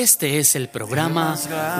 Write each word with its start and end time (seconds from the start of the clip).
Este 0.00 0.38
es 0.38 0.56
el 0.56 0.70
programa 0.70 1.36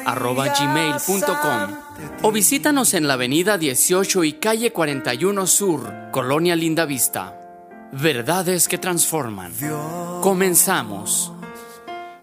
gmail.com 0.59 1.77
o 2.21 2.31
visítanos 2.31 2.93
en 2.93 3.07
la 3.07 3.15
avenida 3.15 3.57
18 3.57 4.23
y 4.23 4.33
calle 4.33 4.71
41 4.71 5.47
Sur, 5.47 5.91
Colonia 6.11 6.55
Linda 6.55 6.85
Vista. 6.85 7.38
Verdades 7.91 8.67
que 8.67 8.77
transforman. 8.77 9.51
Comenzamos. 10.21 11.33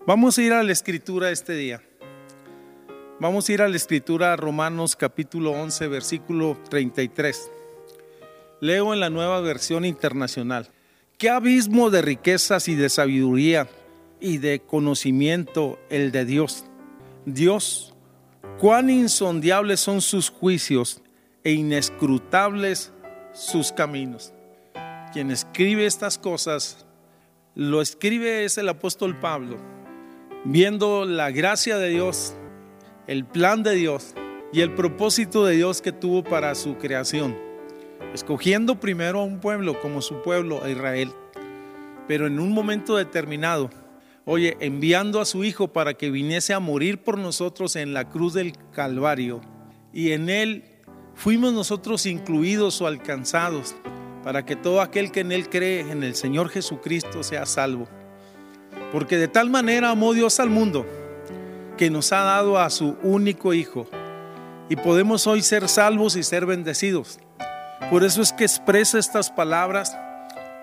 Vamos 0.06 0.38
a 0.38 0.42
ir 0.42 0.52
a 0.52 0.62
la 0.62 0.70
escritura 0.70 1.32
este 1.32 1.54
día. 1.54 1.82
Vamos 3.18 3.48
a 3.48 3.52
ir 3.52 3.62
a 3.62 3.68
la 3.68 3.74
escritura 3.74 4.36
Romanos 4.36 4.94
capítulo 4.94 5.50
11 5.50 5.88
versículo 5.88 6.56
33. 6.70 7.50
Leo 8.60 8.94
en 8.94 9.00
la 9.00 9.10
nueva 9.10 9.40
versión 9.40 9.84
internacional. 9.84 10.68
¿Qué 11.18 11.30
abismo 11.30 11.90
de 11.90 12.02
riquezas 12.02 12.68
y 12.68 12.76
de 12.76 12.88
sabiduría 12.88 13.68
y 14.20 14.38
de 14.38 14.60
conocimiento 14.60 15.80
el 15.90 16.12
de 16.12 16.24
Dios? 16.26 16.64
Dios, 17.24 17.92
cuán 18.60 18.88
insondiables 18.88 19.80
son 19.80 20.00
sus 20.00 20.30
juicios 20.30 21.02
e 21.42 21.52
inescrutables 21.52 22.92
sus 23.32 23.72
caminos. 23.72 24.32
Quien 25.16 25.30
escribe 25.30 25.86
estas 25.86 26.18
cosas, 26.18 26.84
lo 27.54 27.80
escribe 27.80 28.44
es 28.44 28.58
el 28.58 28.68
apóstol 28.68 29.18
Pablo, 29.18 29.56
viendo 30.44 31.06
la 31.06 31.30
gracia 31.30 31.78
de 31.78 31.88
Dios, 31.88 32.34
el 33.06 33.24
plan 33.24 33.62
de 33.62 33.76
Dios 33.76 34.12
y 34.52 34.60
el 34.60 34.74
propósito 34.74 35.46
de 35.46 35.56
Dios 35.56 35.80
que 35.80 35.90
tuvo 35.90 36.22
para 36.22 36.54
su 36.54 36.76
creación 36.76 37.34
escogiendo 38.12 38.78
primero 38.78 39.20
a 39.20 39.24
un 39.24 39.40
pueblo 39.40 39.80
como 39.80 40.02
su 40.02 40.20
pueblo, 40.20 40.62
a 40.62 40.68
Israel, 40.68 41.10
pero 42.06 42.26
en 42.26 42.38
un 42.38 42.52
momento 42.52 42.96
determinado, 42.96 43.70
oye, 44.26 44.58
enviando 44.60 45.22
a 45.22 45.24
su 45.24 45.44
Hijo 45.44 45.68
para 45.68 45.94
que 45.94 46.10
viniese 46.10 46.52
a 46.52 46.60
morir 46.60 47.02
por 47.02 47.16
nosotros 47.16 47.74
en 47.76 47.94
la 47.94 48.10
cruz 48.10 48.34
del 48.34 48.52
Calvario, 48.70 49.40
y 49.94 50.12
en 50.12 50.28
Él 50.28 50.64
fuimos 51.14 51.54
nosotros 51.54 52.04
incluidos 52.04 52.82
o 52.82 52.86
alcanzados, 52.86 53.74
para 54.26 54.44
que 54.44 54.56
todo 54.56 54.80
aquel 54.82 55.12
que 55.12 55.20
en 55.20 55.30
Él 55.30 55.48
cree, 55.48 55.80
en 55.80 56.02
el 56.02 56.16
Señor 56.16 56.48
Jesucristo, 56.50 57.22
sea 57.22 57.46
salvo. 57.46 57.86
Porque 58.90 59.18
de 59.18 59.28
tal 59.28 59.48
manera 59.48 59.90
amó 59.90 60.12
Dios 60.12 60.40
al 60.40 60.50
mundo, 60.50 60.84
que 61.78 61.90
nos 61.90 62.12
ha 62.12 62.24
dado 62.24 62.58
a 62.58 62.68
su 62.70 62.98
único 63.04 63.54
Hijo, 63.54 63.86
y 64.68 64.74
podemos 64.76 65.26
hoy 65.26 65.42
ser 65.42 65.68
salvos 65.68 66.16
y 66.16 66.24
ser 66.24 66.44
bendecidos 66.44 67.20
por 67.90 68.02
eso 68.02 68.20
es 68.20 68.32
que 68.32 68.42
expresa 68.42 68.98
estas 68.98 69.30
palabras 69.30 69.96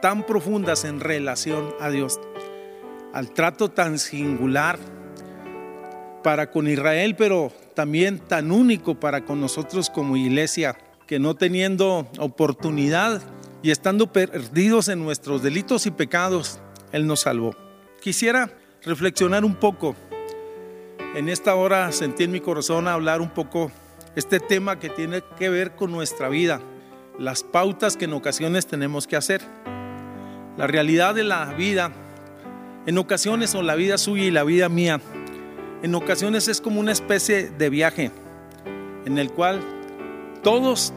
tan 0.02 0.26
profundas 0.26 0.84
en 0.84 1.00
relación 1.00 1.74
a 1.80 1.90
Dios, 1.90 2.20
al 3.14 3.32
trato 3.32 3.70
tan 3.70 3.98
singular 3.98 4.78
para 6.22 6.52
con 6.52 6.68
Israel, 6.68 7.16
pero 7.16 7.54
también 7.76 8.20
tan 8.20 8.52
único 8.52 8.96
para 8.96 9.24
con 9.24 9.40
nosotros 9.40 9.90
como 9.90 10.18
iglesia, 10.18 10.76
que 11.08 11.18
no 11.18 11.36
teniendo 11.36 12.10
oportunidad 12.20 13.22
y 13.64 13.72
estando 13.72 14.12
perdidos 14.12 14.90
en 14.90 15.04
nuestros 15.04 15.42
delitos 15.42 15.88
y 15.88 15.92
pecados, 15.92 16.60
Él 16.92 17.08
nos 17.08 17.22
salvó. 17.22 17.56
Quisiera 18.02 18.52
reflexionar 18.84 19.46
un 19.46 19.56
poco. 19.56 19.96
En 21.16 21.30
esta 21.30 21.56
hora 21.56 21.92
sentí 21.94 22.26
en 22.26 22.32
mi 22.32 22.42
corazón 22.42 22.88
hablar 22.88 23.22
un 23.22 23.30
poco 23.30 23.72
este 24.16 24.40
tema 24.42 24.80
que 24.80 24.90
tiene 24.90 25.24
que 25.40 25.50
ver 25.50 25.76
con 25.76 25.92
nuestra 25.92 26.28
vida 26.28 26.60
las 27.18 27.44
pautas 27.44 27.96
que 27.96 28.06
en 28.06 28.14
ocasiones 28.14 28.68
tenemos 28.68 29.08
que 29.08 29.16
hacer. 29.16 29.42
La 30.58 30.68
realidad 30.68 31.16
de 31.16 31.24
la 31.24 31.46
vida, 31.54 31.92
en 32.86 32.98
ocasiones 32.98 33.52
son 33.52 33.66
la 33.66 33.76
vida 33.76 33.98
suya 33.98 34.24
y 34.24 34.32
la 34.32 34.44
vida 34.44 34.68
mía, 34.68 35.00
en 35.84 35.96
ocasiones 35.96 36.48
es 36.48 36.60
como 36.60 36.80
una 36.80 36.92
especie 36.92 37.50
de 37.50 37.70
viaje 37.70 38.12
en 39.06 39.18
el 39.18 39.32
cual 39.32 39.62
todos 40.44 40.94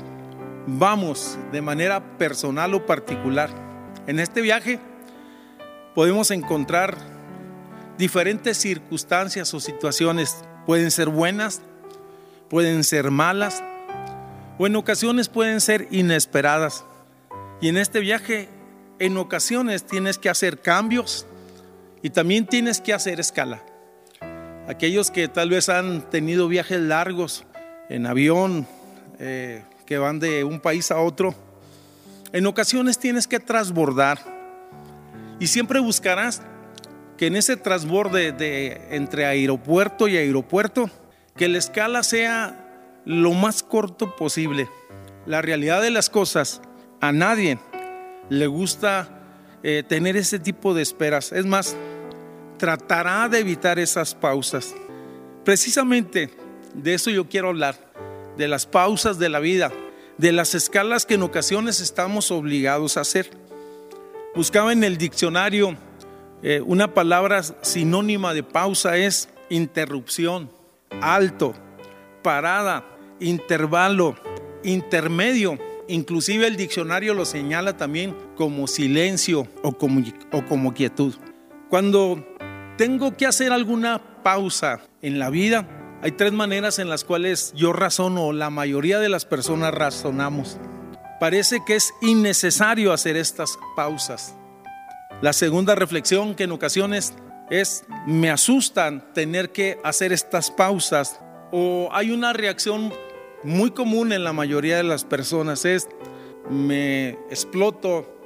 vamos 0.66 1.38
de 1.52 1.62
manera 1.62 2.18
personal 2.18 2.74
o 2.74 2.86
particular. 2.86 3.50
En 4.06 4.20
este 4.20 4.40
viaje 4.40 4.78
podemos 5.94 6.30
encontrar 6.30 6.96
diferentes 7.98 8.58
circunstancias 8.58 9.52
o 9.54 9.60
situaciones. 9.60 10.44
Pueden 10.66 10.90
ser 10.90 11.08
buenas, 11.08 11.62
pueden 12.50 12.84
ser 12.84 13.10
malas, 13.10 13.62
o 14.58 14.66
en 14.66 14.76
ocasiones 14.76 15.28
pueden 15.28 15.60
ser 15.60 15.88
inesperadas. 15.90 16.84
Y 17.60 17.68
en 17.68 17.76
este 17.76 18.00
viaje, 18.00 18.48
en 18.98 19.16
ocasiones 19.16 19.84
tienes 19.84 20.18
que 20.18 20.28
hacer 20.28 20.60
cambios 20.60 21.26
y 22.02 22.10
también 22.10 22.46
tienes 22.46 22.80
que 22.80 22.92
hacer 22.92 23.20
escala. 23.20 23.62
Aquellos 24.68 25.10
que 25.10 25.28
tal 25.28 25.50
vez 25.50 25.68
han 25.68 26.10
tenido 26.10 26.48
viajes 26.48 26.80
largos 26.80 27.44
en 27.88 28.06
avión, 28.06 28.66
eh, 29.20 29.62
que 29.86 29.98
van 29.98 30.18
de 30.18 30.44
un 30.44 30.60
país 30.60 30.90
a 30.90 30.98
otro, 30.98 31.34
en 32.32 32.46
ocasiones 32.46 32.98
tienes 32.98 33.26
que 33.26 33.40
transbordar 33.40 34.18
y 35.38 35.46
siempre 35.46 35.80
buscarás 35.80 36.42
que 37.16 37.26
en 37.26 37.36
ese 37.36 37.56
transborde 37.56 38.32
de, 38.32 38.88
entre 38.90 39.24
aeropuerto 39.24 40.08
y 40.08 40.16
aeropuerto, 40.16 40.90
que 41.36 41.48
la 41.48 41.58
escala 41.58 42.02
sea 42.02 43.00
lo 43.04 43.32
más 43.32 43.62
corto 43.62 44.16
posible. 44.16 44.68
La 45.24 45.42
realidad 45.42 45.80
de 45.80 45.90
las 45.90 46.10
cosas, 46.10 46.60
a 47.00 47.12
nadie 47.12 47.58
le 48.28 48.46
gusta 48.46 49.08
eh, 49.62 49.82
tener 49.86 50.16
ese 50.16 50.38
tipo 50.38 50.74
de 50.74 50.82
esperas. 50.82 51.32
Es 51.32 51.46
más, 51.46 51.76
tratará 52.58 53.28
de 53.28 53.38
evitar 53.38 53.78
esas 53.78 54.14
pausas. 54.14 54.74
Precisamente 55.44 56.30
de 56.74 56.94
eso 56.94 57.10
yo 57.10 57.28
quiero 57.28 57.48
hablar, 57.48 57.85
de 58.36 58.48
las 58.48 58.66
pausas 58.66 59.18
de 59.18 59.28
la 59.28 59.40
vida, 59.40 59.72
de 60.18 60.32
las 60.32 60.54
escalas 60.54 61.06
que 61.06 61.14
en 61.14 61.22
ocasiones 61.22 61.80
estamos 61.80 62.30
obligados 62.30 62.96
a 62.96 63.00
hacer. 63.02 63.30
Buscaba 64.34 64.72
en 64.72 64.84
el 64.84 64.98
diccionario 64.98 65.76
eh, 66.42 66.60
una 66.64 66.92
palabra 66.92 67.42
sinónima 67.42 68.34
de 68.34 68.42
pausa 68.42 68.96
es 68.96 69.28
interrupción, 69.48 70.50
alto, 71.00 71.54
parada, 72.22 72.84
intervalo, 73.20 74.16
intermedio. 74.62 75.58
Inclusive 75.88 76.46
el 76.46 76.56
diccionario 76.56 77.14
lo 77.14 77.24
señala 77.24 77.76
también 77.76 78.14
como 78.34 78.66
silencio 78.66 79.48
o 79.62 79.72
como, 79.72 80.02
o 80.32 80.44
como 80.44 80.74
quietud. 80.74 81.14
Cuando 81.70 82.24
tengo 82.76 83.16
que 83.16 83.26
hacer 83.26 83.52
alguna 83.52 84.22
pausa 84.22 84.80
en 85.00 85.18
la 85.18 85.30
vida, 85.30 85.66
hay 86.02 86.12
tres 86.12 86.32
maneras 86.32 86.78
en 86.78 86.88
las 86.88 87.04
cuales 87.04 87.52
yo 87.54 87.72
razono, 87.72 88.32
la 88.32 88.50
mayoría 88.50 88.98
de 88.98 89.08
las 89.08 89.24
personas 89.24 89.72
razonamos. 89.72 90.58
Parece 91.18 91.60
que 91.66 91.76
es 91.76 91.94
innecesario 92.02 92.92
hacer 92.92 93.16
estas 93.16 93.58
pausas. 93.74 94.34
La 95.22 95.32
segunda 95.32 95.74
reflexión 95.74 96.34
que 96.34 96.44
en 96.44 96.52
ocasiones 96.52 97.14
es, 97.50 97.84
me 98.06 98.30
asustan 98.30 99.12
tener 99.14 99.50
que 99.50 99.78
hacer 99.82 100.12
estas 100.12 100.50
pausas 100.50 101.20
o 101.52 101.88
hay 101.92 102.10
una 102.10 102.32
reacción 102.32 102.92
muy 103.42 103.70
común 103.70 104.12
en 104.12 104.24
la 104.24 104.32
mayoría 104.32 104.76
de 104.76 104.82
las 104.82 105.04
personas 105.04 105.64
es 105.64 105.88
me 106.50 107.10
exploto, 107.30 108.20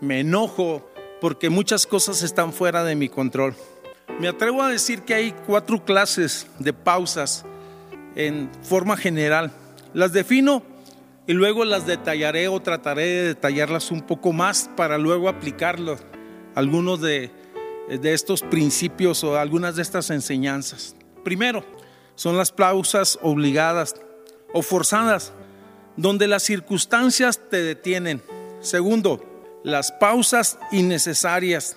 me 0.00 0.20
enojo 0.20 0.90
porque 1.20 1.50
muchas 1.50 1.86
cosas 1.86 2.22
están 2.22 2.52
fuera 2.52 2.82
de 2.82 2.96
mi 2.96 3.08
control. 3.08 3.54
Me 4.20 4.28
atrevo 4.28 4.62
a 4.62 4.68
decir 4.68 5.02
que 5.02 5.14
hay 5.14 5.32
cuatro 5.46 5.84
clases 5.84 6.46
de 6.58 6.72
pausas 6.72 7.44
en 8.14 8.50
forma 8.62 8.96
general. 8.96 9.52
Las 9.94 10.12
defino 10.12 10.62
y 11.26 11.32
luego 11.32 11.64
las 11.64 11.86
detallaré 11.86 12.48
o 12.48 12.60
trataré 12.60 13.06
de 13.06 13.22
detallarlas 13.28 13.90
un 13.90 14.02
poco 14.02 14.32
más 14.32 14.70
para 14.76 14.98
luego 14.98 15.28
aplicarlos 15.28 16.00
algunos 16.54 17.00
de, 17.00 17.30
de 17.88 18.12
estos 18.12 18.42
principios 18.42 19.24
o 19.24 19.38
algunas 19.38 19.76
de 19.76 19.82
estas 19.82 20.10
enseñanzas. 20.10 20.94
Primero, 21.24 21.64
son 22.14 22.36
las 22.36 22.52
pausas 22.52 23.18
obligadas 23.22 23.96
o 24.52 24.62
forzadas, 24.62 25.32
donde 25.96 26.28
las 26.28 26.42
circunstancias 26.42 27.40
te 27.50 27.62
detienen. 27.62 28.22
Segundo, 28.60 29.24
las 29.64 29.92
pausas 29.92 30.58
innecesarias, 30.70 31.76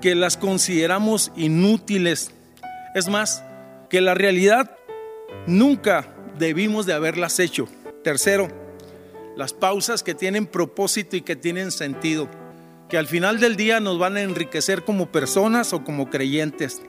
que 0.00 0.14
las 0.14 0.36
consideramos 0.36 1.32
inútiles. 1.36 2.30
Es 2.94 3.08
más, 3.08 3.44
que 3.88 4.00
la 4.00 4.14
realidad 4.14 4.76
nunca 5.46 6.14
debimos 6.38 6.86
de 6.86 6.94
haberlas 6.94 7.38
hecho. 7.38 7.68
Tercero, 8.02 8.48
las 9.36 9.52
pausas 9.52 10.02
que 10.02 10.14
tienen 10.14 10.46
propósito 10.46 11.16
y 11.16 11.22
que 11.22 11.36
tienen 11.36 11.70
sentido. 11.70 12.28
que 12.88 12.98
al 12.98 13.06
final 13.06 13.38
del 13.38 13.54
día 13.54 13.78
nos 13.78 14.00
van 14.00 14.16
a 14.16 14.22
enriquecer 14.22 14.84
como 14.84 15.12
personas 15.12 15.72
o 15.72 15.84
como 15.84 16.10
creyentes. 16.10 16.82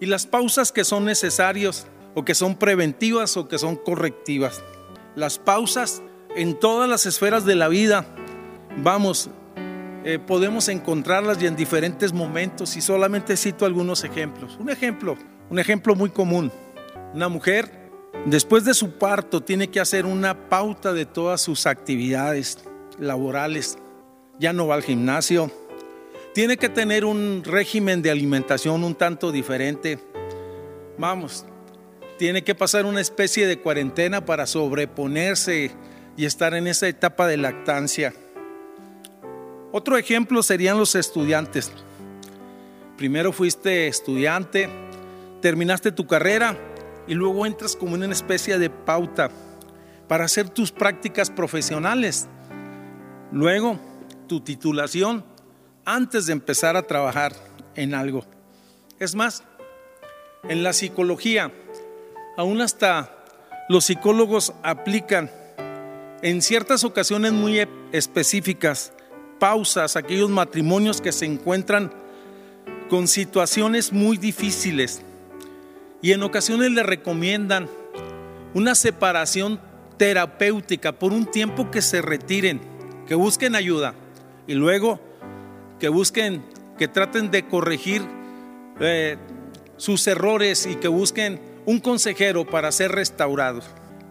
Y 0.00 0.06
las 0.06 0.26
pausas 0.26 0.72
que 0.72 0.82
son 0.82 1.04
necesarias 1.04 1.86
o 2.14 2.24
que 2.24 2.34
son 2.34 2.56
preventivas 2.56 3.36
o 3.36 3.48
que 3.48 3.58
son 3.58 3.76
correctivas. 3.76 4.62
Las 5.14 5.38
pausas 5.38 6.02
en 6.34 6.58
todas 6.58 6.88
las 6.88 7.04
esferas 7.04 7.44
de 7.44 7.54
la 7.54 7.68
vida, 7.68 8.06
vamos, 8.78 9.28
eh, 10.04 10.18
podemos 10.18 10.68
encontrarlas 10.68 11.40
y 11.40 11.46
en 11.46 11.54
diferentes 11.54 12.12
momentos 12.12 12.76
y 12.76 12.80
solamente 12.80 13.36
cito 13.36 13.64
algunos 13.64 14.02
ejemplos. 14.02 14.56
Un 14.58 14.70
ejemplo, 14.70 15.16
un 15.48 15.58
ejemplo 15.58 15.94
muy 15.94 16.10
común. 16.10 16.50
Una 17.14 17.28
mujer 17.28 17.70
después 18.26 18.64
de 18.64 18.74
su 18.74 18.98
parto 18.98 19.42
tiene 19.42 19.68
que 19.68 19.80
hacer 19.80 20.06
una 20.06 20.48
pauta 20.48 20.92
de 20.92 21.06
todas 21.06 21.40
sus 21.40 21.66
actividades 21.66 22.58
laborales. 22.98 23.78
Ya 24.40 24.52
no 24.52 24.66
va 24.66 24.74
al 24.74 24.82
gimnasio. 24.82 25.50
Tiene 26.34 26.56
que 26.56 26.68
tener 26.68 27.04
un 27.04 27.42
régimen 27.44 28.02
de 28.02 28.10
alimentación 28.10 28.82
un 28.82 28.94
tanto 28.94 29.30
diferente. 29.30 29.98
Vamos, 30.98 31.44
tiene 32.18 32.42
que 32.42 32.54
pasar 32.54 32.86
una 32.86 33.00
especie 33.00 33.46
de 33.46 33.60
cuarentena 33.60 34.24
para 34.24 34.46
sobreponerse 34.46 35.70
y 36.16 36.24
estar 36.24 36.54
en 36.54 36.66
esa 36.66 36.88
etapa 36.88 37.26
de 37.26 37.36
lactancia. 37.36 38.14
Otro 39.72 39.96
ejemplo 39.96 40.42
serían 40.42 40.78
los 40.78 40.94
estudiantes. 40.94 41.72
Primero 42.98 43.32
fuiste 43.32 43.88
estudiante, 43.88 44.68
terminaste 45.40 45.90
tu 45.92 46.06
carrera 46.06 46.58
y 47.08 47.14
luego 47.14 47.46
entras 47.46 47.74
como 47.74 47.96
en 47.96 48.04
una 48.04 48.12
especie 48.12 48.58
de 48.58 48.68
pauta 48.68 49.30
para 50.08 50.26
hacer 50.26 50.50
tus 50.50 50.70
prácticas 50.70 51.30
profesionales. 51.30 52.28
Luego, 53.32 53.80
tu 54.28 54.40
titulación 54.40 55.24
antes 55.86 56.26
de 56.26 56.34
empezar 56.34 56.76
a 56.76 56.82
trabajar 56.82 57.32
en 57.74 57.94
algo. 57.94 58.26
Es 58.98 59.14
más, 59.14 59.42
en 60.44 60.62
la 60.62 60.74
psicología, 60.74 61.50
aún 62.36 62.60
hasta 62.60 63.24
los 63.70 63.86
psicólogos 63.86 64.52
aplican 64.62 65.30
en 66.20 66.42
ciertas 66.42 66.84
ocasiones 66.84 67.32
muy 67.32 67.66
específicas 67.92 68.92
pausas, 69.42 69.96
aquellos 69.96 70.30
matrimonios 70.30 71.00
que 71.00 71.10
se 71.10 71.26
encuentran 71.26 71.92
con 72.88 73.08
situaciones 73.08 73.92
muy 73.92 74.16
difíciles 74.16 75.02
y 76.00 76.12
en 76.12 76.22
ocasiones 76.22 76.70
le 76.70 76.84
recomiendan 76.84 77.68
una 78.54 78.76
separación 78.76 79.60
terapéutica 79.96 80.92
por 80.92 81.12
un 81.12 81.26
tiempo 81.26 81.72
que 81.72 81.82
se 81.82 82.00
retiren, 82.02 82.60
que 83.08 83.16
busquen 83.16 83.56
ayuda 83.56 83.96
y 84.46 84.54
luego 84.54 85.00
que 85.80 85.88
busquen, 85.88 86.44
que 86.78 86.86
traten 86.86 87.32
de 87.32 87.44
corregir 87.44 88.02
eh, 88.78 89.16
sus 89.76 90.06
errores 90.06 90.66
y 90.66 90.76
que 90.76 90.86
busquen 90.86 91.40
un 91.66 91.80
consejero 91.80 92.46
para 92.46 92.70
ser 92.70 92.92
restaurados. 92.92 93.64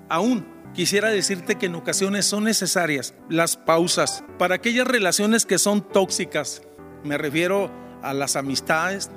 Aún 0.09 0.45
quisiera 0.73 1.09
decirte 1.09 1.55
que 1.55 1.67
en 1.67 1.75
ocasiones 1.75 2.25
son 2.25 2.43
necesarias 2.45 3.13
las 3.29 3.57
pausas 3.57 4.23
para 4.37 4.55
aquellas 4.55 4.87
relaciones 4.87 5.45
que 5.45 5.57
son 5.57 5.81
tóxicas. 5.81 6.61
Me 7.03 7.17
refiero 7.17 7.71
a 8.01 8.13
las 8.13 8.35
amistades, 8.35 9.09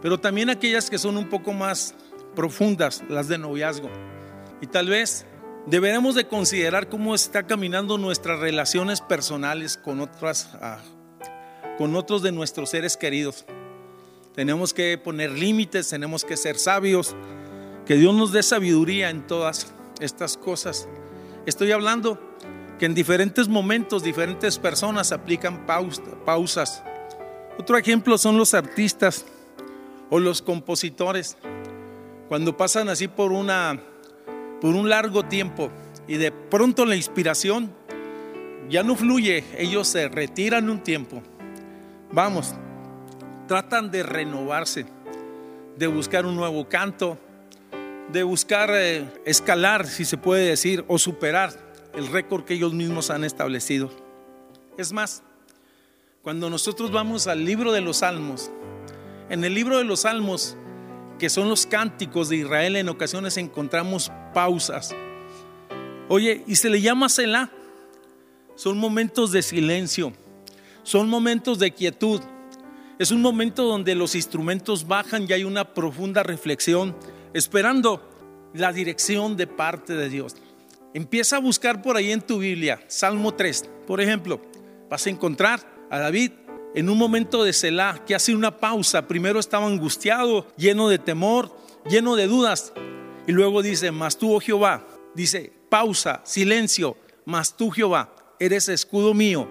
pero 0.00 0.18
también 0.18 0.50
aquellas 0.50 0.90
que 0.90 0.98
son 0.98 1.16
un 1.16 1.28
poco 1.28 1.52
más 1.52 1.94
profundas, 2.34 3.02
las 3.08 3.28
de 3.28 3.38
noviazgo. 3.38 3.90
Y 4.60 4.66
tal 4.66 4.88
vez 4.88 5.26
deberemos 5.66 6.14
de 6.14 6.26
considerar 6.26 6.88
cómo 6.88 7.14
está 7.14 7.44
caminando 7.44 7.98
nuestras 7.98 8.40
relaciones 8.40 9.00
personales 9.00 9.76
con 9.76 10.00
otras 10.00 10.50
ah, 10.60 10.78
con 11.78 11.96
otros 11.96 12.22
de 12.22 12.32
nuestros 12.32 12.70
seres 12.70 12.96
queridos. 12.96 13.44
Tenemos 14.34 14.72
que 14.72 14.98
poner 14.98 15.30
límites, 15.30 15.88
tenemos 15.88 16.24
que 16.24 16.36
ser 16.36 16.58
sabios, 16.58 17.14
que 17.86 17.96
Dios 17.96 18.14
nos 18.14 18.32
dé 18.32 18.42
sabiduría 18.42 19.10
en 19.10 19.26
todas 19.26 19.72
estas 20.02 20.36
cosas. 20.36 20.88
Estoy 21.46 21.72
hablando 21.72 22.18
que 22.78 22.86
en 22.86 22.94
diferentes 22.94 23.48
momentos 23.48 24.02
diferentes 24.02 24.58
personas 24.58 25.12
aplican 25.12 25.66
pausas. 25.66 26.82
Otro 27.58 27.76
ejemplo 27.76 28.18
son 28.18 28.36
los 28.36 28.54
artistas 28.54 29.24
o 30.10 30.18
los 30.18 30.42
compositores. 30.42 31.36
Cuando 32.28 32.56
pasan 32.56 32.88
así 32.88 33.08
por 33.08 33.32
una 33.32 33.80
por 34.60 34.76
un 34.76 34.88
largo 34.88 35.24
tiempo 35.24 35.70
y 36.06 36.16
de 36.18 36.30
pronto 36.30 36.86
la 36.86 36.94
inspiración 36.94 37.72
ya 38.68 38.84
no 38.84 38.94
fluye, 38.94 39.44
ellos 39.58 39.88
se 39.88 40.08
retiran 40.08 40.70
un 40.70 40.80
tiempo. 40.80 41.20
Vamos, 42.12 42.54
tratan 43.48 43.90
de 43.90 44.02
renovarse, 44.02 44.86
de 45.76 45.86
buscar 45.88 46.26
un 46.26 46.36
nuevo 46.36 46.68
canto, 46.68 47.18
de 48.12 48.22
buscar 48.22 48.70
eh, 48.74 49.06
escalar, 49.24 49.86
si 49.86 50.04
se 50.04 50.18
puede 50.18 50.48
decir, 50.48 50.84
o 50.86 50.98
superar 50.98 51.52
el 51.94 52.06
récord 52.06 52.44
que 52.44 52.54
ellos 52.54 52.74
mismos 52.74 53.10
han 53.10 53.24
establecido. 53.24 53.90
Es 54.76 54.92
más, 54.92 55.22
cuando 56.22 56.50
nosotros 56.50 56.92
vamos 56.92 57.26
al 57.26 57.44
libro 57.44 57.72
de 57.72 57.80
los 57.80 57.98
Salmos, 57.98 58.50
en 59.30 59.44
el 59.44 59.54
libro 59.54 59.78
de 59.78 59.84
los 59.84 60.00
Salmos, 60.00 60.56
que 61.18 61.30
son 61.30 61.48
los 61.48 61.66
cánticos 61.66 62.28
de 62.28 62.36
Israel, 62.36 62.76
en 62.76 62.88
ocasiones 62.88 63.36
encontramos 63.36 64.12
pausas. 64.34 64.94
Oye, 66.08 66.44
y 66.46 66.56
se 66.56 66.68
le 66.68 66.80
llama 66.80 67.08
Selah. 67.08 67.50
Son 68.54 68.76
momentos 68.76 69.32
de 69.32 69.40
silencio, 69.40 70.12
son 70.82 71.08
momentos 71.08 71.58
de 71.58 71.70
quietud. 71.70 72.20
Es 72.98 73.10
un 73.10 73.22
momento 73.22 73.64
donde 73.64 73.94
los 73.94 74.14
instrumentos 74.14 74.86
bajan 74.86 75.26
y 75.26 75.32
hay 75.32 75.44
una 75.44 75.72
profunda 75.72 76.22
reflexión 76.22 76.94
esperando 77.34 78.08
la 78.54 78.72
dirección 78.72 79.36
de 79.36 79.46
parte 79.46 79.94
de 79.94 80.08
Dios. 80.08 80.36
Empieza 80.94 81.36
a 81.36 81.40
buscar 81.40 81.80
por 81.82 81.96
ahí 81.96 82.12
en 82.12 82.20
tu 82.20 82.38
Biblia, 82.38 82.80
Salmo 82.88 83.32
3, 83.34 83.70
por 83.86 84.00
ejemplo, 84.00 84.40
vas 84.90 85.06
a 85.06 85.10
encontrar 85.10 85.60
a 85.90 85.98
David 85.98 86.32
en 86.74 86.88
un 86.88 86.98
momento 86.98 87.44
de 87.44 87.52
Selah 87.52 88.04
que 88.06 88.14
hace 88.14 88.34
una 88.34 88.58
pausa. 88.58 89.06
Primero 89.08 89.40
estaba 89.40 89.66
angustiado, 89.66 90.46
lleno 90.56 90.88
de 90.88 90.98
temor, 90.98 91.56
lleno 91.88 92.16
de 92.16 92.26
dudas, 92.26 92.72
y 93.26 93.32
luego 93.32 93.62
dice, 93.62 93.90
mas 93.90 94.18
tú, 94.18 94.34
oh 94.34 94.40
Jehová, 94.40 94.86
dice, 95.14 95.52
pausa, 95.68 96.20
silencio, 96.24 96.96
mas 97.24 97.56
tú, 97.56 97.70
Jehová, 97.70 98.14
eres 98.38 98.68
escudo 98.68 99.14
mío. 99.14 99.48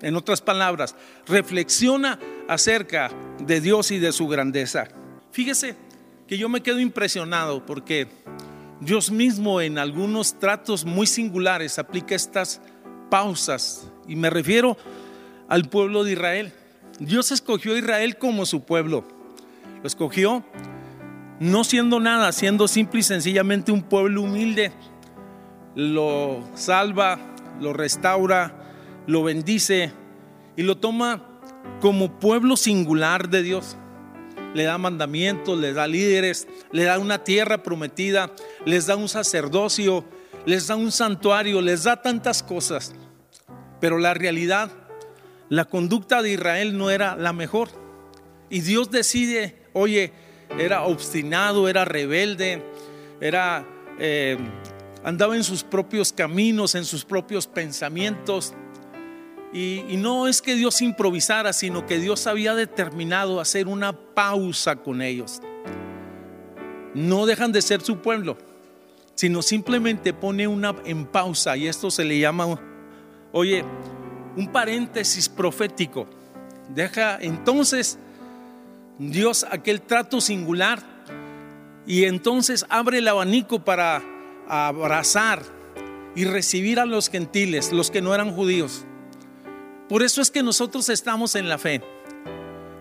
En 0.00 0.16
otras 0.16 0.40
palabras, 0.40 0.94
reflexiona 1.26 2.18
acerca 2.48 3.10
de 3.38 3.60
Dios 3.60 3.90
y 3.90 3.98
de 3.98 4.12
su 4.12 4.26
grandeza. 4.28 4.88
Fíjese, 5.32 5.76
que 6.26 6.38
yo 6.38 6.48
me 6.48 6.62
quedo 6.62 6.80
impresionado 6.80 7.64
porque 7.66 8.08
Dios 8.80 9.10
mismo 9.10 9.60
en 9.60 9.78
algunos 9.78 10.38
tratos 10.38 10.84
muy 10.84 11.06
singulares 11.06 11.78
aplica 11.78 12.14
estas 12.14 12.60
pausas 13.10 13.90
y 14.08 14.16
me 14.16 14.30
refiero 14.30 14.76
al 15.48 15.68
pueblo 15.68 16.04
de 16.04 16.12
Israel. 16.12 16.52
Dios 16.98 17.32
escogió 17.32 17.74
a 17.74 17.78
Israel 17.78 18.18
como 18.18 18.46
su 18.46 18.64
pueblo. 18.64 19.04
Lo 19.82 19.86
escogió 19.86 20.44
no 21.40 21.64
siendo 21.64 22.00
nada, 22.00 22.32
siendo 22.32 22.68
simple 22.68 23.00
y 23.00 23.02
sencillamente 23.02 23.72
un 23.72 23.82
pueblo 23.82 24.22
humilde. 24.22 24.72
Lo 25.74 26.42
salva, 26.54 27.18
lo 27.60 27.72
restaura, 27.72 29.02
lo 29.06 29.24
bendice 29.24 29.92
y 30.56 30.62
lo 30.62 30.76
toma 30.78 31.26
como 31.80 32.18
pueblo 32.18 32.56
singular 32.56 33.28
de 33.28 33.42
Dios 33.42 33.76
le 34.54 34.64
da 34.64 34.78
mandamientos, 34.78 35.58
le 35.58 35.72
da 35.72 35.86
líderes, 35.86 36.46
le 36.72 36.84
da 36.84 36.98
una 36.98 37.22
tierra 37.22 37.62
prometida, 37.62 38.30
les 38.64 38.86
da 38.86 38.96
un 38.96 39.08
sacerdocio, 39.08 40.04
les 40.46 40.66
da 40.68 40.76
un 40.76 40.90
santuario, 40.90 41.60
les 41.60 41.84
da 41.84 42.00
tantas 42.00 42.42
cosas. 42.42 42.94
Pero 43.80 43.98
la 43.98 44.14
realidad, 44.14 44.70
la 45.50 45.66
conducta 45.66 46.22
de 46.22 46.32
Israel 46.32 46.78
no 46.78 46.90
era 46.90 47.16
la 47.16 47.32
mejor. 47.32 47.68
Y 48.48 48.60
Dios 48.60 48.90
decide, 48.90 49.56
oye, 49.72 50.12
era 50.58 50.84
obstinado, 50.84 51.68
era 51.68 51.84
rebelde, 51.84 52.62
era 53.20 53.66
eh, 53.98 54.38
andaba 55.04 55.36
en 55.36 55.44
sus 55.44 55.62
propios 55.62 56.12
caminos, 56.12 56.74
en 56.74 56.84
sus 56.84 57.04
propios 57.04 57.46
pensamientos. 57.46 58.54
Y, 59.54 59.96
no 59.98 60.26
es 60.26 60.42
que 60.42 60.56
Dios 60.56 60.82
improvisara, 60.82 61.52
sino 61.52 61.86
que 61.86 62.00
Dios 62.00 62.26
había 62.26 62.56
determinado 62.56 63.40
hacer 63.40 63.68
una 63.68 63.92
pausa 63.92 64.74
con 64.74 65.00
ellos. 65.00 65.40
No 66.92 67.24
dejan 67.24 67.52
de 67.52 67.62
ser 67.62 67.80
su 67.80 67.98
pueblo, 67.98 68.36
sino 69.14 69.42
simplemente 69.42 70.12
pone 70.12 70.48
una 70.48 70.74
en 70.84 71.06
pausa 71.06 71.56
y 71.56 71.68
esto 71.68 71.88
se 71.92 72.04
le 72.04 72.18
llama, 72.18 72.60
oye, 73.30 73.64
un 74.36 74.50
paréntesis 74.50 75.28
profético. 75.28 76.08
Deja 76.70 77.18
entonces 77.20 77.96
Dios 78.98 79.46
aquel 79.48 79.82
trato 79.82 80.20
singular 80.20 80.82
y 81.86 82.06
entonces 82.06 82.66
abre 82.68 82.98
el 82.98 83.06
abanico 83.06 83.64
para 83.64 84.02
abrazar 84.48 85.42
y 86.16 86.24
recibir 86.24 86.80
a 86.80 86.86
los 86.86 87.08
gentiles, 87.08 87.72
los 87.72 87.92
que 87.92 88.02
no 88.02 88.12
eran 88.16 88.34
judíos 88.34 88.84
Por 89.88 90.02
eso 90.02 90.22
es 90.22 90.30
que 90.30 90.42
nosotros 90.42 90.88
estamos 90.88 91.34
en 91.34 91.48
la 91.48 91.58
fe. 91.58 91.82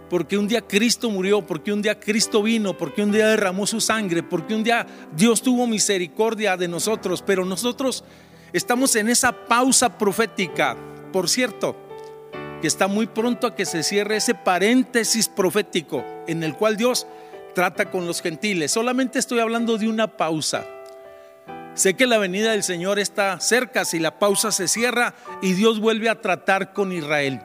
Porque 0.10 0.38
un 0.38 0.48
día 0.48 0.62
Cristo 0.62 1.10
murió, 1.10 1.46
porque 1.46 1.74
un 1.74 1.82
día 1.82 2.00
Cristo 2.00 2.44
vino, 2.44 2.78
porque 2.78 3.04
un 3.04 3.12
día 3.12 3.28
derramó 3.28 3.66
su 3.66 3.82
sangre, 3.82 4.22
porque 4.24 4.54
un 4.54 4.64
día 4.64 4.86
Dios 5.16 5.42
tuvo 5.42 5.66
misericordia 5.66 6.56
de 6.56 6.68
nosotros, 6.68 7.24
pero 7.26 7.46
nosotros 7.46 8.04
estamos 8.54 8.96
en 8.96 9.10
esa 9.10 9.32
pausa 9.32 9.98
profética. 9.98 10.78
Por 11.12 11.28
cierto, 11.30 11.76
que 12.62 12.68
está 12.68 12.88
muy 12.88 13.08
pronto 13.08 13.48
a 13.48 13.56
que 13.56 13.66
se 13.66 13.84
cierre 13.84 14.18
ese 14.18 14.36
paréntesis 14.36 15.28
profético 15.28 16.06
en 16.28 16.44
el 16.44 16.56
cual 16.56 16.78
Dios 16.78 17.08
trata 17.54 17.92
con 17.92 18.08
los 18.08 18.22
gentiles. 18.22 18.72
Solamente 18.72 19.20
estoy 19.20 19.40
hablando 19.40 19.78
de 19.78 19.90
una 19.90 20.08
pausa. 20.08 20.66
Sé 21.76 21.96
que 21.96 22.06
la 22.06 22.20
venida 22.20 22.52
del 22.52 22.62
Señor 22.62 23.00
está 23.00 23.40
cerca 23.40 23.84
si 23.84 23.98
la 23.98 24.20
pausa 24.20 24.52
se 24.52 24.68
cierra 24.68 25.16
y 25.42 25.54
Dios 25.54 25.80
vuelve 25.80 26.08
a 26.08 26.22
tratar 26.22 26.72
con 26.72 26.92
Israel. 26.92 27.42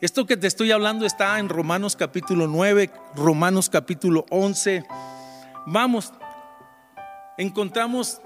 Esto 0.00 0.26
que 0.26 0.36
te 0.36 0.48
estoy 0.48 0.72
hablando 0.72 1.06
está 1.06 1.38
en 1.38 1.48
Romanos 1.48 1.94
capítulo 1.94 2.48
9, 2.48 2.90
Romanos 3.14 3.70
capítulo 3.70 4.26
11. 4.30 4.84
Vamos, 5.66 6.12
encontramos 7.36 8.20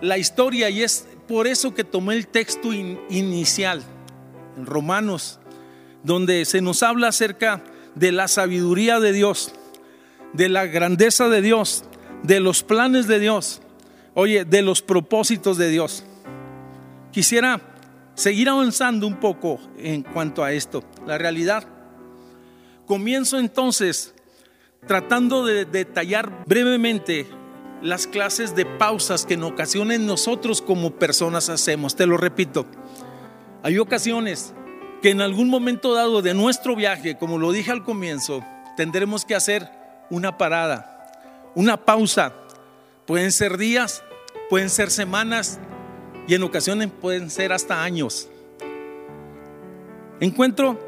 la 0.00 0.18
historia 0.18 0.70
y 0.70 0.82
es 0.82 1.06
por 1.28 1.46
eso 1.46 1.72
que 1.72 1.84
tomé 1.84 2.14
el 2.14 2.26
texto 2.26 2.72
inicial 2.72 3.80
en 4.56 4.66
Romanos, 4.66 5.38
donde 6.02 6.44
se 6.46 6.60
nos 6.60 6.82
habla 6.82 7.08
acerca 7.08 7.62
de 7.94 8.10
la 8.10 8.26
sabiduría 8.26 8.98
de 8.98 9.12
Dios, 9.12 9.54
de 10.32 10.48
la 10.48 10.66
grandeza 10.66 11.28
de 11.28 11.42
Dios, 11.42 11.84
de 12.24 12.40
los 12.40 12.64
planes 12.64 13.06
de 13.06 13.20
Dios 13.20 13.62
oye, 14.14 14.44
de 14.44 14.62
los 14.62 14.82
propósitos 14.82 15.58
de 15.58 15.68
Dios. 15.70 16.04
Quisiera 17.10 17.60
seguir 18.14 18.48
avanzando 18.48 19.06
un 19.06 19.18
poco 19.20 19.58
en 19.76 20.02
cuanto 20.02 20.44
a 20.44 20.52
esto, 20.52 20.82
la 21.06 21.18
realidad. 21.18 21.66
Comienzo 22.86 23.38
entonces 23.38 24.14
tratando 24.86 25.44
de 25.44 25.64
detallar 25.64 26.44
brevemente 26.46 27.26
las 27.80 28.06
clases 28.06 28.54
de 28.54 28.66
pausas 28.66 29.26
que 29.26 29.34
en 29.34 29.44
ocasiones 29.44 30.00
nosotros 30.00 30.62
como 30.62 30.92
personas 30.92 31.48
hacemos. 31.48 31.96
Te 31.96 32.06
lo 32.06 32.16
repito, 32.16 32.66
hay 33.62 33.78
ocasiones 33.78 34.54
que 35.00 35.10
en 35.10 35.20
algún 35.20 35.48
momento 35.48 35.94
dado 35.94 36.22
de 36.22 36.34
nuestro 36.34 36.76
viaje, 36.76 37.16
como 37.16 37.38
lo 37.38 37.52
dije 37.52 37.72
al 37.72 37.84
comienzo, 37.84 38.44
tendremos 38.76 39.24
que 39.24 39.34
hacer 39.34 39.68
una 40.10 40.38
parada, 40.38 41.10
una 41.54 41.84
pausa 41.84 42.34
Pueden 43.06 43.32
ser 43.32 43.58
días, 43.58 44.04
pueden 44.48 44.70
ser 44.70 44.90
semanas 44.90 45.58
y 46.28 46.34
en 46.34 46.42
ocasiones 46.44 46.88
pueden 47.00 47.30
ser 47.30 47.52
hasta 47.52 47.82
años. 47.82 48.28
Encuentro 50.20 50.78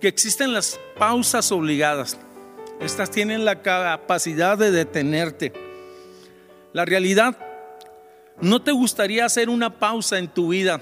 que 0.00 0.08
existen 0.08 0.54
las 0.54 0.80
pausas 0.98 1.52
obligadas. 1.52 2.16
Estas 2.80 3.10
tienen 3.10 3.44
la 3.44 3.60
capacidad 3.60 4.56
de 4.56 4.70
detenerte. 4.70 5.52
La 6.72 6.86
realidad, 6.86 7.36
no 8.40 8.62
te 8.62 8.72
gustaría 8.72 9.26
hacer 9.26 9.50
una 9.50 9.78
pausa 9.78 10.18
en 10.18 10.28
tu 10.28 10.48
vida 10.48 10.80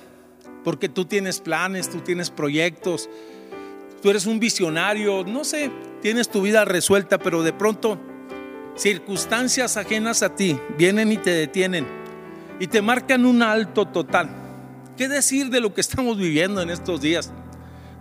porque 0.63 0.89
tú 0.89 1.07
tienes 1.07 1.41
planes, 1.41 1.91
tú 1.91 2.01
tienes 2.03 2.31
proyectos, 2.31 3.09
tú 4.03 4.11
eres 4.11 4.27
un 4.27 4.39
visionario, 4.39 5.25
no 5.25 5.43
sé, 5.43 5.71
tienes 6.03 6.29
tu 6.29 6.43
vida 6.43 6.65
resuelta, 6.65 7.19
pero 7.19 7.43
de 7.43 7.53
pronto 7.53 7.99
circunstancias 8.77 9.77
ajenas 9.77 10.23
a 10.23 10.35
ti 10.35 10.59
vienen 10.77 11.13
y 11.13 11.17
te 11.17 11.31
detienen 11.31 11.87
y 12.61 12.67
te 12.67 12.83
marcan 12.83 13.27
un 13.27 13.43
alto 13.43 13.87
total. 13.87 14.29
¿Qué 14.97 15.09
decir 15.09 15.51
de 15.51 15.61
lo 15.61 15.75
que 15.75 15.81
estamos 15.81 16.17
viviendo 16.17 16.63
en 16.63 16.71
estos 16.71 17.01
días? 17.01 17.33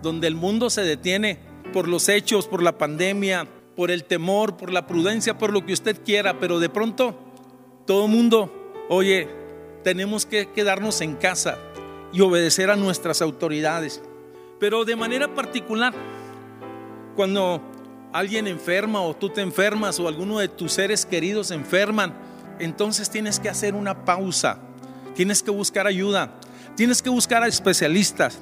Donde 0.02 0.26
el 0.28 0.34
mundo 0.34 0.70
se 0.70 0.82
detiene 0.82 1.38
por 1.72 1.88
los 1.88 2.08
hechos, 2.08 2.46
por 2.46 2.62
la 2.62 2.78
pandemia, 2.78 3.46
por 3.74 3.90
el 3.90 4.04
temor, 4.04 4.56
por 4.56 4.72
la 4.72 4.86
prudencia, 4.86 5.36
por 5.36 5.52
lo 5.52 5.66
que 5.66 5.74
usted 5.74 6.02
quiera, 6.02 6.38
pero 6.40 6.58
de 6.58 6.70
pronto 6.70 7.18
todo 7.86 8.06
el 8.06 8.10
mundo, 8.10 8.72
oye, 8.88 9.28
tenemos 9.84 10.24
que 10.24 10.50
quedarnos 10.50 11.00
en 11.02 11.16
casa 11.16 11.58
y 12.12 12.20
obedecer 12.22 12.70
a 12.70 12.76
nuestras 12.76 13.20
autoridades. 13.20 14.02
Pero 14.58 14.86
de 14.86 14.96
manera 14.96 15.34
particular, 15.34 15.92
cuando 17.14 17.60
alguien 18.18 18.46
enferma 18.46 19.02
o 19.02 19.14
tú 19.14 19.28
te 19.28 19.42
enfermas 19.42 20.00
o 20.00 20.08
alguno 20.08 20.38
de 20.38 20.48
tus 20.48 20.72
seres 20.72 21.04
queridos 21.04 21.50
enferman, 21.50 22.14
entonces 22.58 23.10
tienes 23.10 23.38
que 23.38 23.50
hacer 23.50 23.74
una 23.74 24.06
pausa, 24.06 24.58
tienes 25.14 25.42
que 25.42 25.50
buscar 25.50 25.86
ayuda, 25.86 26.32
tienes 26.76 27.02
que 27.02 27.10
buscar 27.10 27.42
a 27.42 27.46
especialistas. 27.46 28.38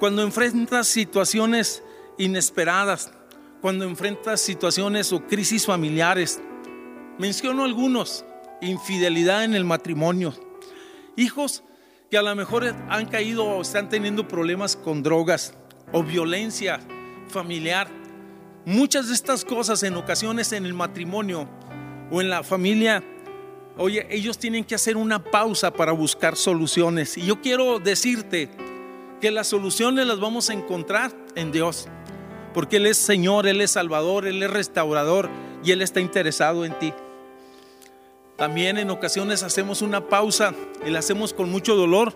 Cuando 0.00 0.22
enfrentas 0.22 0.86
situaciones 0.86 1.82
inesperadas, 2.16 3.12
cuando 3.60 3.84
enfrentas 3.84 4.40
situaciones 4.40 5.12
o 5.12 5.26
crisis 5.26 5.66
familiares, 5.66 6.40
menciono 7.18 7.64
algunos, 7.64 8.24
infidelidad 8.62 9.44
en 9.44 9.54
el 9.54 9.64
matrimonio, 9.64 10.32
hijos 11.16 11.62
que 12.10 12.16
a 12.16 12.22
lo 12.22 12.34
mejor 12.34 12.74
han 12.88 13.06
caído 13.06 13.44
o 13.44 13.60
están 13.60 13.90
teniendo 13.90 14.26
problemas 14.26 14.76
con 14.76 15.02
drogas 15.02 15.52
o 15.92 16.02
violencia 16.02 16.80
familiar 17.28 18.03
Muchas 18.66 19.08
de 19.08 19.14
estas 19.14 19.44
cosas 19.44 19.82
en 19.82 19.94
ocasiones 19.96 20.52
en 20.52 20.64
el 20.64 20.72
matrimonio 20.72 21.46
o 22.10 22.22
en 22.22 22.30
la 22.30 22.42
familia, 22.42 23.04
oye, 23.76 24.06
ellos 24.08 24.38
tienen 24.38 24.64
que 24.64 24.74
hacer 24.74 24.96
una 24.96 25.22
pausa 25.22 25.70
para 25.70 25.92
buscar 25.92 26.34
soluciones. 26.34 27.18
Y 27.18 27.26
yo 27.26 27.42
quiero 27.42 27.78
decirte 27.78 28.48
que 29.20 29.30
las 29.30 29.48
soluciones 29.48 30.06
las 30.06 30.18
vamos 30.18 30.48
a 30.48 30.54
encontrar 30.54 31.12
en 31.34 31.52
Dios, 31.52 31.88
porque 32.54 32.78
Él 32.78 32.86
es 32.86 32.96
Señor, 32.96 33.46
Él 33.46 33.60
es 33.60 33.72
Salvador, 33.72 34.26
Él 34.26 34.42
es 34.42 34.50
restaurador 34.50 35.28
y 35.62 35.72
Él 35.72 35.82
está 35.82 36.00
interesado 36.00 36.64
en 36.64 36.78
ti. 36.78 36.94
También 38.36 38.78
en 38.78 38.90
ocasiones 38.90 39.42
hacemos 39.42 39.82
una 39.82 40.08
pausa 40.08 40.54
y 40.86 40.90
la 40.90 41.00
hacemos 41.00 41.34
con 41.34 41.50
mucho 41.50 41.76
dolor 41.76 42.14